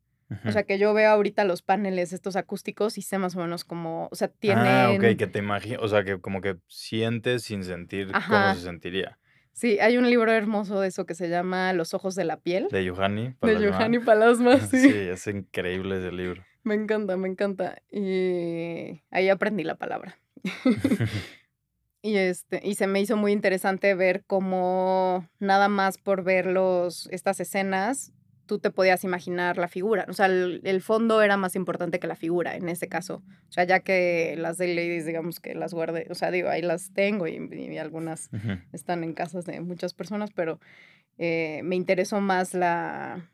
[0.47, 3.65] O sea, que yo veo ahorita los paneles estos acústicos y sé más o menos
[3.65, 4.65] como, o sea, tienen...
[4.65, 8.61] Ah, ok, que te imaginas, o sea, que como que sientes sin sentir cómo se
[8.61, 9.19] sentiría.
[9.53, 12.69] Sí, hay un libro hermoso de eso que se llama Los ojos de la piel,
[12.71, 13.35] De Yohani.
[13.43, 13.71] de.
[13.73, 14.79] Johanny Palasma, sí.
[14.79, 16.45] Sí, es increíble ese libro.
[16.63, 17.83] Me encanta, me encanta.
[17.91, 20.17] Y ahí aprendí la palabra.
[22.03, 27.09] Y este, y se me hizo muy interesante ver cómo nada más por ver los,
[27.11, 28.13] estas escenas,
[28.47, 30.07] tú te podías imaginar la figura.
[30.09, 33.23] O sea, el, el fondo era más importante que la figura en ese caso.
[33.49, 36.63] O sea, ya que las de ladies, digamos que las guardé, o sea, digo, ahí
[36.63, 38.31] las tengo y, y algunas
[38.73, 40.59] están en casas de muchas personas, pero
[41.19, 43.31] eh, me interesó más la,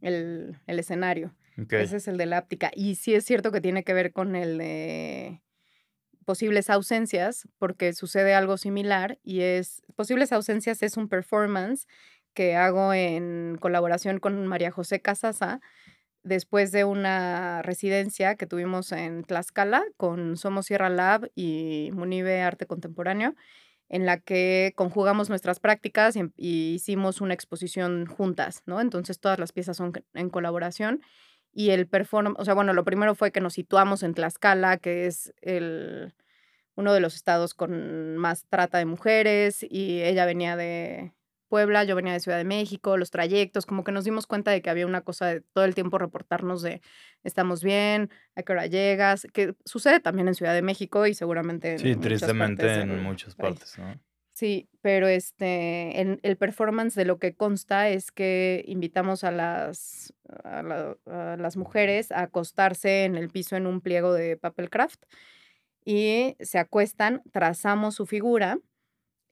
[0.00, 1.34] el, el escenario.
[1.62, 1.74] Ok.
[1.74, 2.70] Ese es el de la áptica.
[2.74, 5.42] Y sí es cierto que tiene que ver con el de
[6.30, 11.88] posibles ausencias, porque sucede algo similar y es, posibles ausencias es un performance
[12.34, 15.60] que hago en colaboración con María José Casasa
[16.22, 22.64] después de una residencia que tuvimos en Tlaxcala con Somos Sierra Lab y Munive Arte
[22.64, 23.34] Contemporáneo,
[23.88, 28.80] en la que conjugamos nuestras prácticas em- y hicimos una exposición juntas, ¿no?
[28.80, 31.00] Entonces todas las piezas son en colaboración
[31.52, 35.06] y el performance, o sea, bueno, lo primero fue que nos situamos en Tlaxcala, que
[35.06, 36.14] es el,
[36.80, 41.12] uno de los estados con más trata de mujeres, y ella venía de
[41.48, 44.62] Puebla, yo venía de Ciudad de México, los trayectos, como que nos dimos cuenta de
[44.62, 46.80] que había una cosa de todo el tiempo reportarnos de
[47.24, 51.72] estamos bien, a qué hora llegas, que sucede también en Ciudad de México y seguramente
[51.72, 54.00] en Sí, muchas tristemente partes en del muchas partes, ¿no?
[54.32, 60.14] Sí, pero este, en el performance de lo que consta es que invitamos a las,
[60.44, 64.70] a, la- a las mujeres a acostarse en el piso en un pliego de papel
[64.70, 65.02] craft
[65.84, 68.58] y se acuestan, trazamos su figura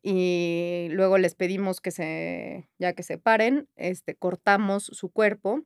[0.02, 5.64] y luego les pedimos que se, ya que se paren, este, cortamos su cuerpo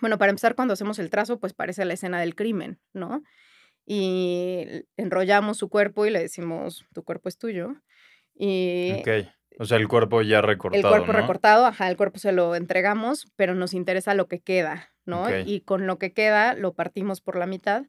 [0.00, 3.22] Bueno, para empezar, cuando hacemos el trazo, pues parece la escena del crimen, ¿no?
[3.86, 7.74] Y enrollamos su cuerpo y le decimos, tu cuerpo es tuyo.
[8.34, 9.08] Y Ok.
[9.58, 11.18] O sea, el cuerpo ya el recortado, cuerpo ¿no?
[11.18, 15.26] recortado, ajá, el cuerpo se lo entregamos, pero nos interesa lo que queda, ¿no?
[15.44, 17.84] Y con lo que queda lo partimos por la mitad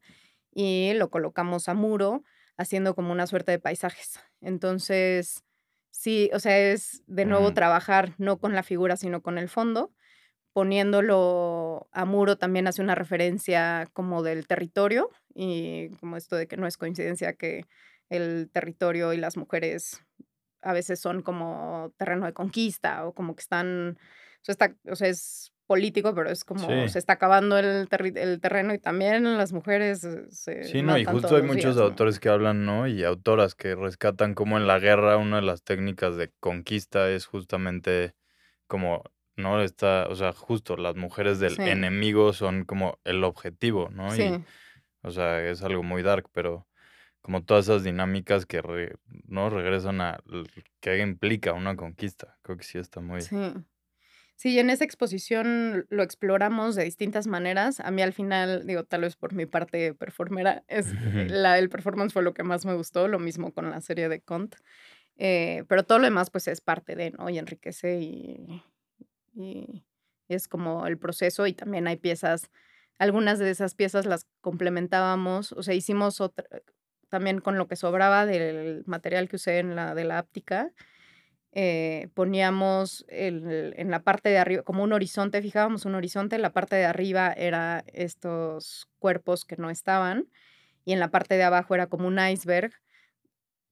[0.54, 2.22] y lo colocamos a muro,
[2.56, 4.20] haciendo como una suerte de paisajes.
[4.40, 5.42] Entonces,
[5.90, 7.54] sí, o sea, es de nuevo Mm.
[7.54, 9.92] trabajar no con la figura, sino con el fondo.
[10.54, 16.56] Poniéndolo a muro también hace una referencia como del territorio y como esto de que
[16.56, 17.66] no es coincidencia que
[18.08, 20.02] el territorio y las mujeres
[20.62, 24.96] a veces son como terreno de conquista o como que están, o sea, está- o
[24.96, 26.88] sea, es político, pero es como Sí.
[26.88, 30.98] se está acabando el, terri- el terreno y también las mujeres eh, se Sí, no,
[30.98, 31.82] y justo hay muchos días, ¿no?
[31.84, 32.86] autores que hablan, ¿no?
[32.86, 37.26] Y autoras que rescatan como en la guerra una de las técnicas de conquista es
[37.26, 38.14] justamente
[38.66, 39.02] como,
[39.36, 39.60] ¿no?
[39.62, 41.62] Está, o sea, justo las mujeres del Sí.
[41.64, 44.14] enemigo son como el objetivo, ¿no?
[44.14, 44.44] Y, Sí,
[45.02, 46.66] o sea, es algo muy dark, pero
[47.20, 48.96] como todas esas dinámicas que, re-
[49.26, 49.50] ¿no?
[49.50, 50.18] Regresan a
[50.80, 52.38] que implica una conquista.
[52.42, 53.20] Creo que sí está muy...
[53.22, 53.36] sí.
[54.36, 57.80] Sí, en esa exposición lo exploramos de distintas maneras.
[57.80, 61.70] A mí al final, digo, tal vez por mi parte performera, es, eh, la, el
[61.70, 64.56] performance fue lo que más me gustó, lo mismo con la serie de Kont.
[65.16, 67.30] Eh, pero todo lo demás, pues es parte de, ¿no?
[67.30, 68.62] Y enriquece y,
[69.34, 69.84] y
[70.28, 71.46] es como el proceso.
[71.46, 72.50] Y también hay piezas,
[72.98, 76.46] algunas de esas piezas las complementábamos, o sea, hicimos otra,
[77.08, 80.72] también con lo que sobraba del material que usé en la de la áptica
[81.56, 86.52] eh, poníamos el- en la parte de arriba, como un horizonte, fijábamos un horizonte, la
[86.52, 90.28] parte de arriba era estos cuerpos que no estaban
[90.84, 92.72] y en la parte de abajo era como un iceberg,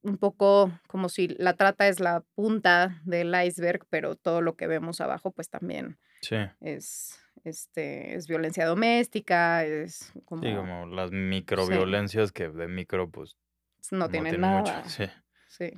[0.02, 4.66] un poco como si la trata es la punta del iceberg, pero todo lo que
[4.66, 11.10] vemos abajo pues también Sí, es, este, es violencia doméstica, es como, sí, como las
[11.10, 13.36] microviolencias que de micro, pues,
[13.90, 14.72] no no tiene tienen mucho.
[14.72, 14.84] nada.
[14.88, 15.04] Sí.
[15.48, 15.72] Sí.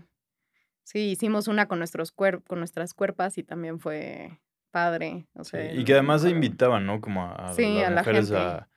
[0.84, 4.38] Sí, hicimos una con nuestros cuer- con nuestras cuerpas y también fue
[4.70, 5.26] padre.
[5.34, 7.00] O Sí, sea, y que además se invitaban, ¿no?
[7.00, 8.36] Como a, a Sí, las a la mujeres gente.
[8.38, 8.68] a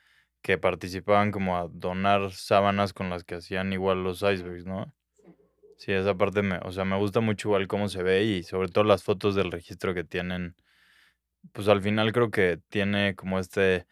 [0.41, 4.93] que participaban como a donar sábanas con las que hacían igual los icebergs, ¿no?
[5.77, 8.69] Sí, esa parte me, o sea, me gusta mucho igual cómo se ve y sobre
[8.69, 10.55] todo las fotos del registro que tienen.
[11.53, 13.85] Pues al final creo que tiene como este,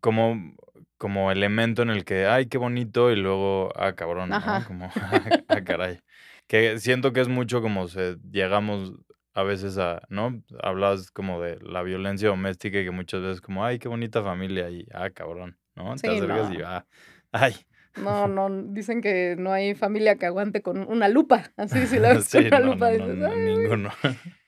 [0.00, 0.54] como,
[0.96, 4.30] como elemento en el que, ay, qué bonito, y luego, ah, cabrón.
[4.66, 4.90] Como,
[5.48, 6.00] ah, caray.
[6.48, 8.94] Que siento que es mucho como se llegamos
[9.34, 10.42] a veces a, ¿no?
[10.62, 14.70] Hablas como de la violencia doméstica y que muchas veces como, ay, qué bonita familia,
[14.70, 15.94] y, ah, cabrón, ¿no?
[15.94, 16.86] Te Sí, acercas y, ah,
[17.32, 17.54] ay.
[17.96, 21.52] No, no, dicen que no hay familia que aguante con una lupa.
[21.56, 23.90] Así, si la ves con Sí, una no, lupa, no, no, dices, ninguno.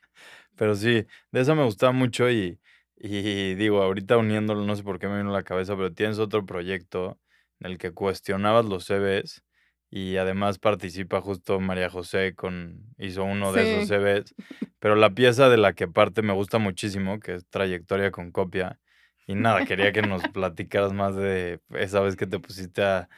[0.56, 2.60] Pero sí, de eso me gustaba mucho y,
[2.96, 6.18] y digo, ahorita uniéndolo, no sé por qué me vino a la cabeza, pero tienes
[6.18, 7.18] otro proyecto
[7.60, 9.42] en el que cuestionabas los CVs
[9.90, 13.88] y además participa justo María José con, hizo uno de esos.
[13.88, 14.34] CVs,
[14.78, 18.78] pero la pieza de la que parte me gusta muchísimo, que es Trayectoria con Copia.
[19.26, 23.08] Y nada, quería que nos platicaras más de esa vez que te pusiste a,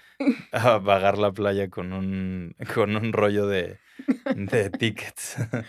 [0.51, 3.79] a vagar la playa con un, con un rollo de,
[4.35, 5.37] de tickets.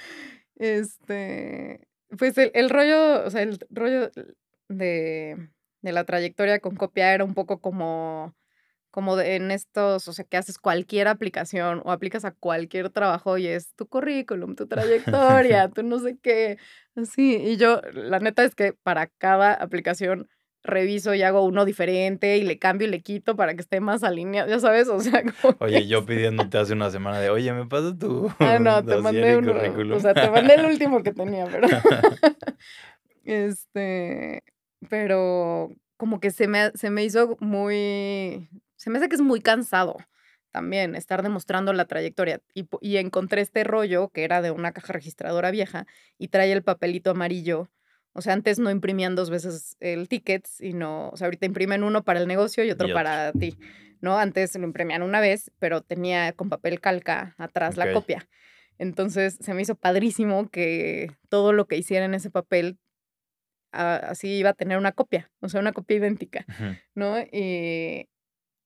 [0.55, 1.87] Este,
[2.17, 4.11] pues el, el rollo, o sea, el rollo
[4.69, 5.49] de,
[5.81, 8.35] de la trayectoria con copia era un poco como,
[8.93, 13.39] como de- en estos, o sea, que haces cualquier aplicación o aplicas a cualquier trabajo
[13.39, 16.59] y es tu currículum, tu trayectoria, tu no sé qué,
[16.95, 17.37] así.
[17.37, 20.27] Y yo, la neta es que para cada aplicación
[20.61, 24.03] reviso y hago uno diferente y le cambio y le quito para que esté más
[24.03, 27.51] alineado, ya sabes, o sea, como Oye, que yo pidiéndote hace una semana de, oye,
[27.51, 29.53] ¿me pasas tu Ah, no, te mandé uno.
[29.55, 29.97] currículum?
[29.97, 31.67] O sea, te mandé el último que tenía, pero.
[33.25, 34.43] este.
[34.89, 38.49] Pero como que se me, se me hizo muy.
[38.83, 39.95] Se me hace que es muy cansado
[40.51, 42.41] también estar demostrando la trayectoria.
[42.53, 47.11] Y, encontré este rollo que era de una caja registradora vieja y trae el papelito
[47.11, 47.71] amarillo.
[48.11, 52.03] O sea, antes no imprimían dos veces el ticket, sino, o sea, ahorita imprimen uno
[52.03, 53.03] para el negocio y otro Y otro.
[53.03, 53.57] para ti,
[54.01, 54.19] ¿no?
[54.19, 58.27] Antes lo imprimían una vez, pero tenía con papel calca atrás la copia.
[58.77, 62.77] Entonces se me hizo padrísimo que todo lo que hiciera en ese papel
[63.71, 66.45] ah, así iba a tener una copia, o sea, una copia idéntica.
[66.95, 67.17] ¿no?
[67.31, 68.09] Y,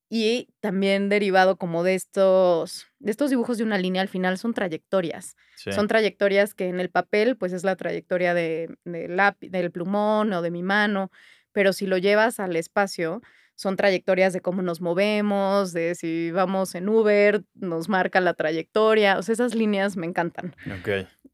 [0.10, 4.54] y también derivado como de estos, de estos dibujos de una línea, al final son
[4.54, 5.36] trayectorias.
[5.56, 9.72] Sí, Son trayectorias que en el papel, pues es la trayectoria de, del lápiz, del
[9.72, 11.12] plumón o de mi mano,
[11.52, 13.22] pero si lo llevas al espacio,
[13.56, 19.18] son trayectorias de cómo nos movemos, de si vamos en Uber, nos marca la trayectoria,
[19.18, 20.56] o sea, esas líneas me encantan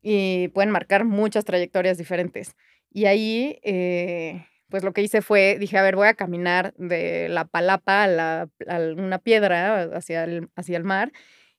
[0.01, 2.55] y pueden marcar muchas trayectorias diferentes.
[2.91, 7.29] Y ahí, eh, pues lo que hice fue, dije, a ver, voy a caminar de
[7.29, 11.11] la palapa a, la, a una piedra hacia el, hacia el mar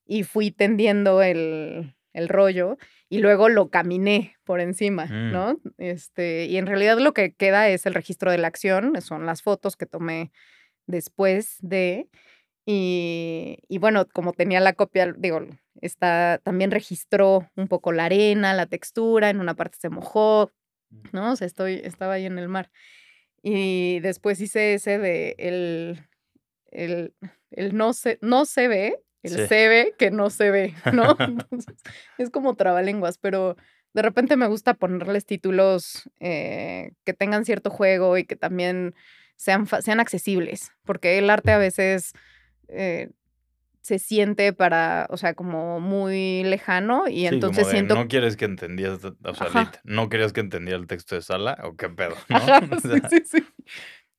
[0.05, 2.77] y fui tendiendo el, el rollo
[3.09, 5.31] y luego lo caminé por encima, Mm.
[5.31, 5.61] ¿no?
[5.79, 9.43] Este, y en realidad lo que queda es el registro de la acción, son las
[9.43, 10.33] fotos que tomé
[10.89, 12.09] después de,
[12.67, 15.47] y, y bueno, como tenía la copia, digo,
[15.81, 20.51] está, también registró un poco la arena, la textura, en una parte se mojó,
[21.13, 21.31] ¿no?
[21.31, 22.73] O sea, estoy, estaba ahí en el mar.
[23.47, 26.01] Y después hice ese de el,
[26.71, 27.15] el,
[27.51, 29.47] el no, se, no se ve, el Sí.
[29.47, 31.15] se ve que no se ve, ¿no?
[31.21, 31.77] Entonces,
[32.17, 33.57] es como trabalenguas, pero
[33.93, 38.95] de repente me gusta ponerles títulos eh, que tengan cierto juego y que también
[39.37, 42.13] sean, sean accesibles, porque el arte a veces
[42.69, 43.11] eh,
[43.85, 47.95] se siente para, o sea, como muy lejano y Sí, entonces como de, siento...
[47.97, 49.61] no quieres que entendías, o sea, Ajá.
[49.61, 52.37] lit, no querías que entendiera el texto de sala o qué pedo, ¿no?
[52.39, 53.45] Ajá, O sí, sea, sí, sí.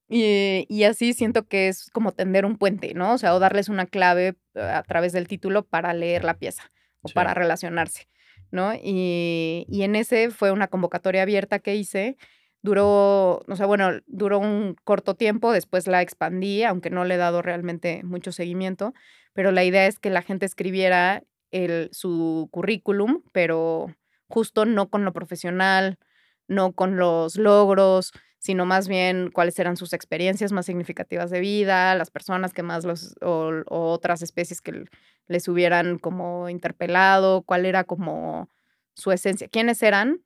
[0.07, 3.13] Y, y así siento que es como tender un puente, ¿no?
[3.13, 6.71] O sea, o darles una clave eh, a través del título para leer la pieza
[7.01, 7.15] o Sí.
[7.15, 8.07] para relacionarse,
[8.51, 8.75] ¿no?
[8.75, 12.17] Y, y en ese fue una convocatoria abierta que hice.
[12.65, 17.17] Duró, o sea, bueno, duró un corto tiempo, después la expandí, aunque no le he
[17.17, 18.95] dado realmente mucho seguimiento,
[19.33, 23.85] pero la idea es que la gente escribiera el, su currículum, pero
[24.27, 25.99] justo no con lo profesional,
[26.47, 31.93] no con los logros, sino más bien cuáles eran sus experiencias más significativas de vida,
[31.93, 34.85] las personas que más los, o, o otras especies que
[35.27, 38.49] les hubieran como interpelado, cuál era como
[38.95, 40.21] su esencia, quiénes eran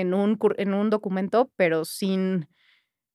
[0.00, 2.48] en un, en un documento, pero sin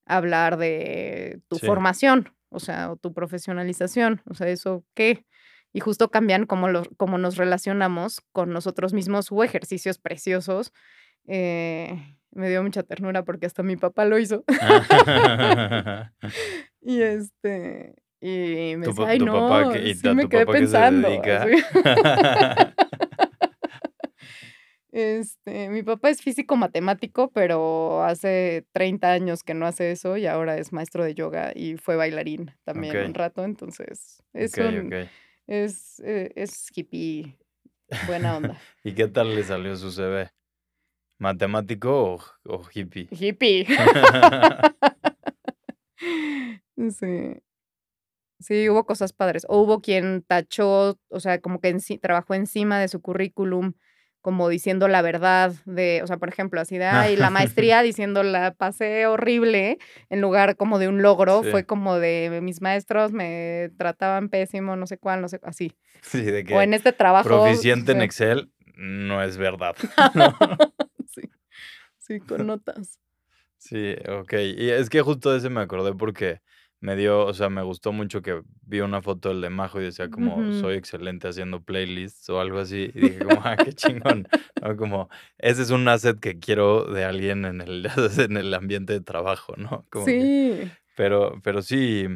[0.05, 1.65] hablar de tu Sí.
[1.65, 5.25] formación, o sea, o tu profesionalización, o sea, eso qué.
[5.71, 10.71] Y justo cambian cómo, lo- cómo nos relacionamos con nosotros mismos, hubo ejercicios preciosos.
[11.31, 14.43] eh, me dio mucha ternura porque hasta mi papá lo hizo.
[16.81, 17.95] y este.
[18.21, 20.57] Y me Tu decía, ay, tu no, papá que- y sí me quedé que se
[20.59, 21.07] pensando.
[21.07, 21.45] dedica.
[24.91, 30.25] Este, mi papá es físico matemático, pero hace 30 años que no hace eso y
[30.25, 34.87] ahora es maestro de yoga y fue bailarín también un rato, entonces es Ok, un-
[34.87, 35.09] ok.
[35.47, 37.37] es, eh, es hippie,
[38.07, 38.57] buena onda.
[38.83, 40.31] ¿Y qué tal le salió su CV?
[41.19, 43.07] ¿Matemático o, o hippie?
[43.11, 43.67] hippie.
[46.91, 47.35] Sí.
[48.39, 49.45] Sí, hubo cosas padres.
[49.49, 53.73] O hubo quien tachó, o sea, como que trabajó encima de su currículum,
[54.21, 58.23] como diciendo la verdad de, o sea, por ejemplo, así de, ay, la maestría diciendo
[58.23, 59.77] la pasé horrible,
[60.09, 61.51] en lugar como de un logro, Sí.
[61.51, 65.73] fue como de mis maestros me trataban pésimo, no sé cuál, no sé, así.
[66.01, 67.27] Sí, de O en que este trabajo.
[67.27, 69.75] proficiente en Excel no es verdad.
[71.07, 71.21] sí,
[71.97, 72.99] sí, con notas.
[73.57, 74.33] Sí, ok.
[74.57, 76.41] Y es que justo de ese me acordé porque
[76.81, 79.85] me dio, o sea, me gustó mucho que vi una foto del de Majo y
[79.85, 82.89] decía como, soy excelente haciendo playlists o algo así.
[82.93, 84.27] Y dije como, ah, qué chingón.
[84.61, 84.77] ¿no?
[84.77, 87.85] Como, ese es un asset que quiero de alguien en el,
[88.17, 89.85] en el ambiente de trabajo, ¿no?
[89.89, 90.71] Como que- Sí.
[90.95, 92.07] pero, pero sí.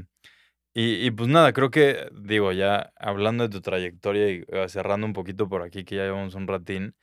[0.73, 5.05] Y, y pues nada, creo que, digo, ya hablando de tu trayectoria y eh, cerrando
[5.05, 6.95] un poquito por aquí, que ya llevamos un ratín,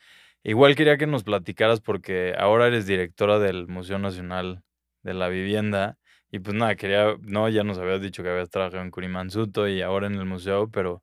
[0.43, 4.63] igual quería que nos platicaras porque ahora eres directora del Museo Nacional
[5.05, 5.99] de la Vivienda.
[6.31, 9.83] Y pues nada, quería, no, ya nos habías dicho que habías trabajado en Curimansuto y
[9.83, 11.03] ahora en el museo, pero,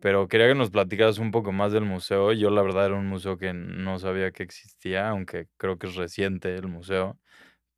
[0.00, 2.32] pero quería que nos platicaras un poco más del museo.
[2.32, 5.96] Yo la verdad era un museo que no sabía que existía, aunque creo que es
[5.96, 7.18] reciente el museo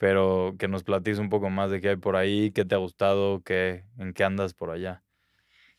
[0.00, 2.78] pero que nos platiques un poco más de qué hay por ahí, qué te ha
[2.78, 5.04] gustado, qué, en qué andas por allá.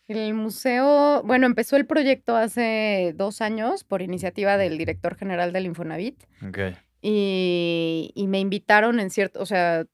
[0.08, 5.66] El museo, bueno, empezó el proyecto hace dos años por iniciativa del director general del
[5.66, 6.60] Infonavit Ok,
[7.02, 9.86] y, y me invitaron en cierto, o sea,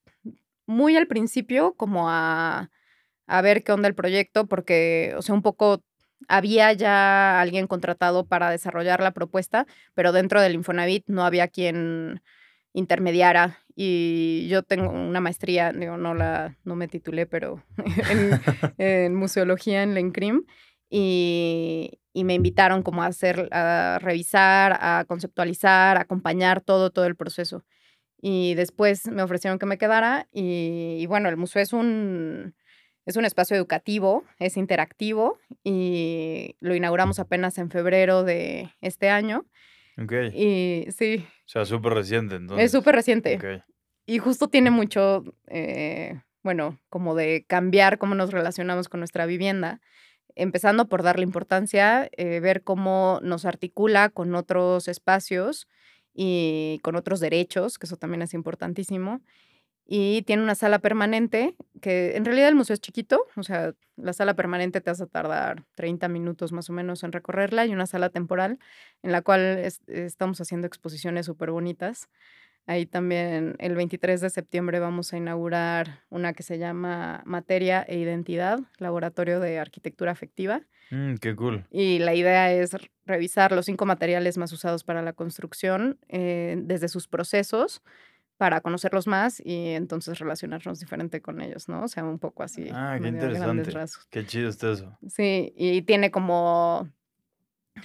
[0.67, 2.69] muy al principio como a,
[3.27, 5.83] a ver qué onda el proyecto, porque, o sea, un poco
[6.27, 12.21] había ya alguien contratado para desarrollar la propuesta, pero dentro del Infonavit no había quien
[12.73, 17.63] intermediara y yo tengo una maestría, digo, no la, no me titulé, pero
[18.11, 18.39] en,
[18.77, 20.45] en museología en la INCRIM
[20.89, 27.05] y, y me invitaron como a hacer, a revisar, a conceptualizar, a acompañar todo, todo
[27.05, 27.63] el proceso.
[28.19, 32.55] Y después me ofrecieron que me quedara y, y bueno, el museo es un,
[33.05, 39.45] es un espacio educativo, es interactivo y lo inauguramos apenas en febrero de este año.
[40.01, 40.13] ok.
[40.33, 42.65] Y sí, O sea, súper reciente entonces.
[42.65, 43.35] es súper reciente.
[43.35, 43.63] Ok,
[44.07, 49.79] Y justo tiene mucho, eh, bueno, como de cambiar cómo nos relacionamos con nuestra vivienda,
[50.35, 55.67] empezando por darle importancia, eh, ver cómo nos articula con otros espacios
[56.17, 59.21] y con otros derechos, que eso también es importantísimo.
[59.89, 64.13] y tiene una sala permanente, que en realidad el museo es chiquito, o sea, la
[64.13, 68.09] sala permanente te hace tardar 30 minutos más o menos en recorrerla, y una sala
[68.09, 68.59] temporal
[69.03, 72.09] en la cual es- estamos haciendo exposiciones súper bonitas.
[72.67, 77.97] Ahí también el 23 de septiembre vamos a inaugurar una que se llama Materia e
[77.97, 80.61] Identidad, Laboratorio de Arquitectura Afectiva.
[80.91, 81.65] Mm, qué cool.
[81.71, 82.71] Y la idea es
[83.05, 87.81] revisar los cinco materiales más usados para la construcción eh, desde sus procesos
[88.35, 91.83] para conocerlos más y entonces relacionarnos diferente con ellos, ¿no?
[91.83, 92.67] O sea, un poco así.
[92.71, 93.71] Ah, qué interesante.
[94.09, 94.97] Qué chido está eso.
[95.07, 96.89] Sí, y tiene como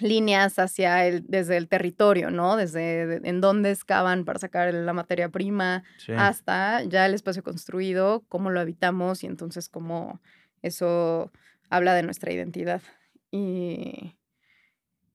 [0.01, 2.57] líneas hacia el, desde el territorio, ¿no?
[2.57, 6.13] Desde de- en dónde excavan para sacar la materia prima Sí.
[6.17, 10.21] hasta ya el espacio construido, cómo lo habitamos y entonces cómo
[10.63, 11.31] eso
[11.71, 12.83] habla de nuestra identidad.
[13.31, 14.17] Y,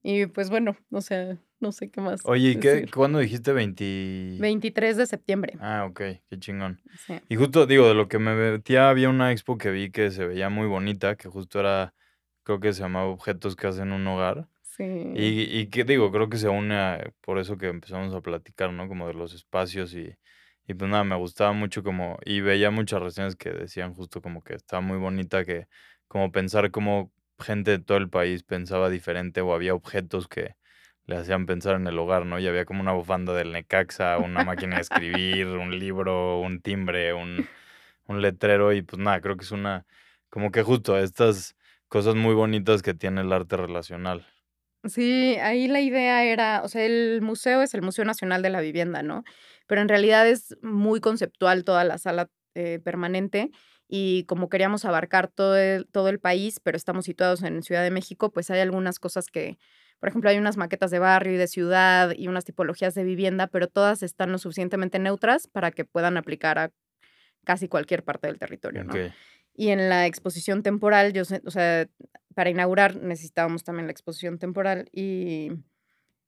[0.02, 2.20] y pues bueno, o sea, no sé qué más.
[2.24, 4.36] Oye, ¿y qué, cuándo dijiste 20?
[4.38, 5.54] 23 de septiembre.
[5.60, 5.98] Ah, ok,
[6.28, 6.80] qué chingón.
[7.06, 7.14] sí.
[7.28, 10.26] Y justo digo, de lo que me metía, había una expo que vi que se
[10.26, 11.94] veía muy bonita, que justo era,
[12.44, 14.48] creo que se llamaba Objetos que hacen un hogar.
[15.12, 18.72] Y, y que digo, creo que se une a- por eso que empezamos a platicar,
[18.72, 18.88] ¿no?
[18.88, 20.14] Como de los espacios y,
[20.66, 24.42] y pues nada, me gustaba mucho como, y veía muchas reseñas que decían justo como
[24.42, 25.66] que estaba muy bonita, que
[26.08, 30.56] como pensar como gente de todo el país pensaba diferente o había objetos que
[31.06, 32.38] le hacían pensar en el hogar, ¿no?
[32.38, 37.14] Y había como una bufanda del Necaxa, una máquina de escribir, un libro, un timbre,
[37.14, 37.48] un,
[38.06, 39.86] un letrero y pues nada, creo que es una,
[40.30, 41.56] como que justo estas
[41.88, 44.26] cosas muy bonitas que tiene el arte relacional.
[44.84, 48.60] Sí, ahí la idea era, o sea, el museo es el Museo Nacional de la
[48.60, 49.24] Vivienda, ¿no?
[49.66, 53.50] Pero en realidad es muy conceptual toda la sala eh, permanente
[53.88, 57.90] y como queríamos abarcar todo el, todo el país, pero estamos situados en Ciudad de
[57.90, 59.58] México, pues hay algunas cosas que,
[59.98, 63.48] por ejemplo, hay unas maquetas de barrio y de ciudad y unas tipologías de vivienda,
[63.48, 66.70] pero todas están lo suficientemente neutras para que puedan aplicar a
[67.44, 68.92] casi cualquier parte del territorio, ¿no?
[69.54, 71.88] Y en la exposición temporal, yo, sé- o sea,
[72.38, 75.50] para inaugurar necesitábamos también la exposición temporal y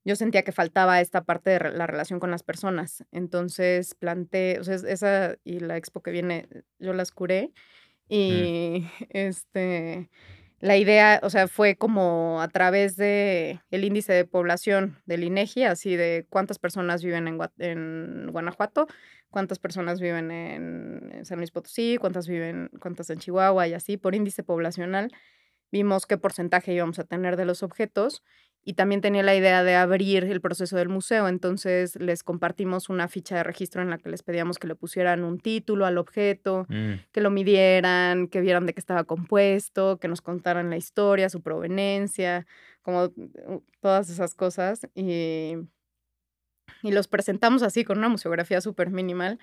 [0.03, 3.05] yo sentía que faltaba esta parte de la relación con las personas.
[3.13, 6.49] Entonces planteé, o sea, es- esa y la expo que viene,
[6.79, 7.53] yo las curé
[8.09, 10.09] y este,
[10.59, 15.63] la idea, o sea, fue como a través de el índice de población del INEGI,
[15.63, 18.87] así de cuántas personas viven en, en Guanajuato,
[19.29, 23.95] cuántas personas viven en, en San Luis Potosí, cuántas viven, cuántas en Chihuahua y así,
[23.95, 25.09] por índice poblacional,
[25.71, 28.23] vimos qué porcentaje íbamos a tener de los objetos
[28.63, 33.07] y también tenía la idea de abrir el proceso del museo, entonces les compartimos una
[33.07, 36.67] ficha de registro en la que les pedíamos que le pusieran un título al objeto,
[36.69, 41.29] Mm, que lo midieran, que vieran de qué estaba compuesto, que nos contaran la historia,
[41.29, 42.45] su proveniencia,
[42.83, 44.87] como uh, todas esas cosas.
[44.93, 45.55] Y,
[46.83, 49.39] y los presentamos así, con una museografía súper minimal,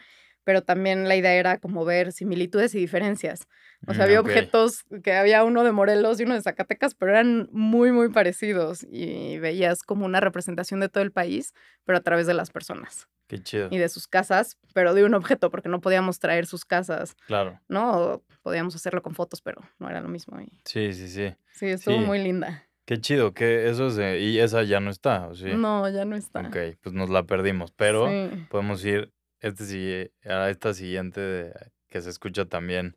[0.49, 3.47] pero también la idea era como ver similitudes y diferencias.
[3.87, 4.27] O sea, mm, había ok.
[4.29, 8.83] objetos que había uno de Morelos y uno de Zacatecas, pero eran muy, muy parecidos
[8.91, 11.53] y veías como una representación de todo el país,
[11.85, 13.69] pero a través de las personas Qué chido.
[13.71, 17.61] y de sus casas, pero de un objeto, porque no podíamos traer sus casas Claro.
[17.69, 18.23] ¿no?
[18.43, 20.41] Podíamos hacerlo con fotos, pero no era lo mismo.
[20.41, 21.35] Y Sí, sí, sí.
[21.53, 22.07] sí, estuvo Sí.
[22.07, 22.65] muy linda.
[22.87, 25.51] Qué chido, que eso es de- y esa ya no está, ¿o sí?
[25.55, 26.41] No, ya no está.
[26.41, 28.47] Ok, pues nos la perdimos, pero Sí.
[28.49, 31.55] podemos ir este, a esta siguiente de-
[31.89, 32.97] que se escucha también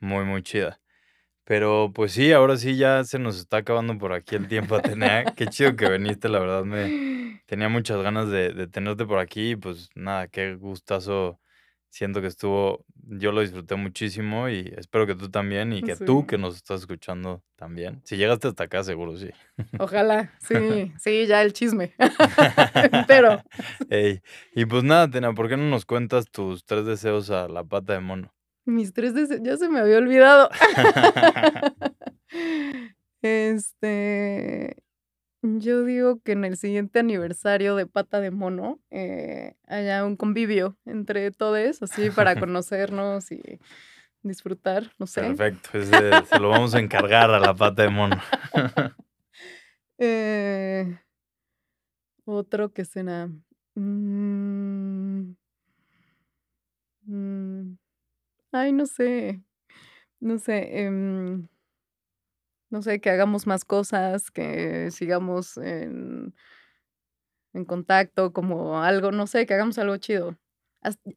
[0.00, 0.80] muy, muy chida.
[1.44, 5.34] Pero pues sí, ahora sí ya se nos está acabando por aquí el tiempo, Atenea.
[5.36, 6.86] Qué chido que viniste, la verdad me
[7.46, 11.40] tenía muchas ganas de, de tenerte por aquí pues nada, qué gustazo.
[11.92, 16.26] Siento que estuvo, yo lo disfruté muchísimo y espero que tú también y que tú
[16.26, 18.00] que nos estás escuchando también.
[18.04, 19.28] Si llegaste hasta acá, seguro sí.
[19.78, 21.92] Ojalá, sí, sí, ya el chisme.
[23.06, 23.42] pero
[23.90, 24.22] Ey,
[24.54, 27.92] Y pues nada, Tena, ¿por qué no nos cuentas tus tres deseos a la pata
[27.92, 28.32] de mono?
[28.64, 30.48] mis tres deseos, ya se me había olvidado.
[33.20, 34.76] este,
[35.42, 40.76] yo digo que en el siguiente aniversario de Pata de Mono eh, haya un convivio
[40.84, 43.60] entre todos, así para conocernos y
[44.22, 45.22] disfrutar, no sé.
[45.22, 48.16] Perfecto, ese se lo vamos a encargar a la pata de mono.
[50.04, 50.98] Eh,
[52.24, 53.28] otro que será.
[53.76, 55.36] mm,
[57.06, 57.76] mm,
[58.50, 59.42] ay, no sé.
[60.18, 60.84] No sé.
[60.86, 61.46] em,
[62.72, 66.34] no sé, que hagamos más cosas, que sigamos en,
[67.52, 70.36] en contacto, como algo, no sé, que hagamos algo chido.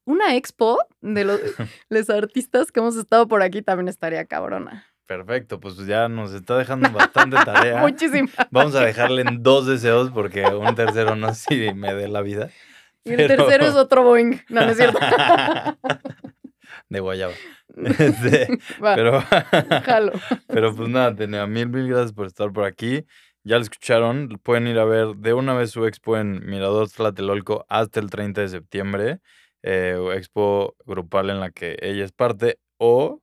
[0.05, 1.39] Una expo de los,
[1.89, 4.85] los artistas que hemos estado por aquí también estaría cabrona.
[5.07, 7.79] Perfecto, pues ya nos está dejando bastante tarea.
[7.81, 8.29] Muchísima.
[8.51, 12.21] Vamos a dejarle en dos deseos porque un tercero no sé si me dé la
[12.21, 12.49] vida.
[13.03, 14.41] Y el pero- tercero es otro Boeing.
[14.49, 14.99] No, no es cierto.
[16.89, 17.33] De guayaba.
[17.99, 18.47] Este,
[18.83, 19.21] Va, pero,
[19.83, 20.11] jalo.
[20.47, 23.05] pero pues nada, Tenea, mil, mil gracias por estar por aquí.
[23.43, 27.65] Ya lo escucharon, pueden ir a ver de una vez su expo en Mirador Tlatelolco
[27.69, 29.19] hasta el 30 de septiembre,
[29.61, 33.21] eh, expo grupal en la que ella es parte, o,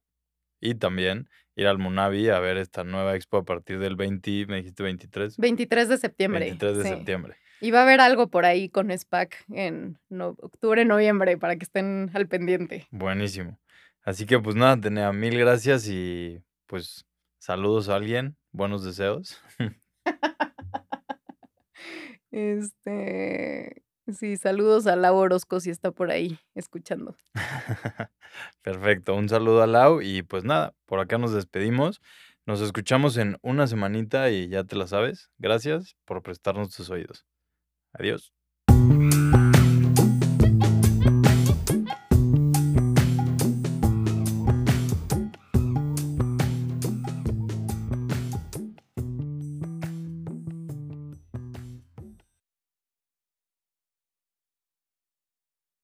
[0.60, 4.56] y también ir al Munavi a ver esta nueva expo a partir del 20, me
[4.56, 6.40] dijiste 23, 23 de septiembre.
[6.46, 6.88] 23 de sí.
[6.88, 7.36] septiembre.
[7.62, 11.62] Y va a haber algo por ahí con SPAC en no- octubre, noviembre, para que
[11.62, 12.88] estén al pendiente.
[12.90, 13.56] Buenísimo.
[14.02, 17.06] Así que pues nada, Tenea, mil gracias y pues
[17.38, 19.40] saludos a alguien, buenos deseos.
[22.34, 27.14] Este, sí, saludos a Lau Orozco si está por ahí escuchando.
[28.62, 32.00] Perfecto, un saludo a Lau y pues nada, por acá nos despedimos.
[32.46, 35.30] Nos escuchamos en una semanita y ya te la sabes.
[35.38, 37.26] Gracias por prestarnos tus oídos.
[37.94, 38.32] Adiós.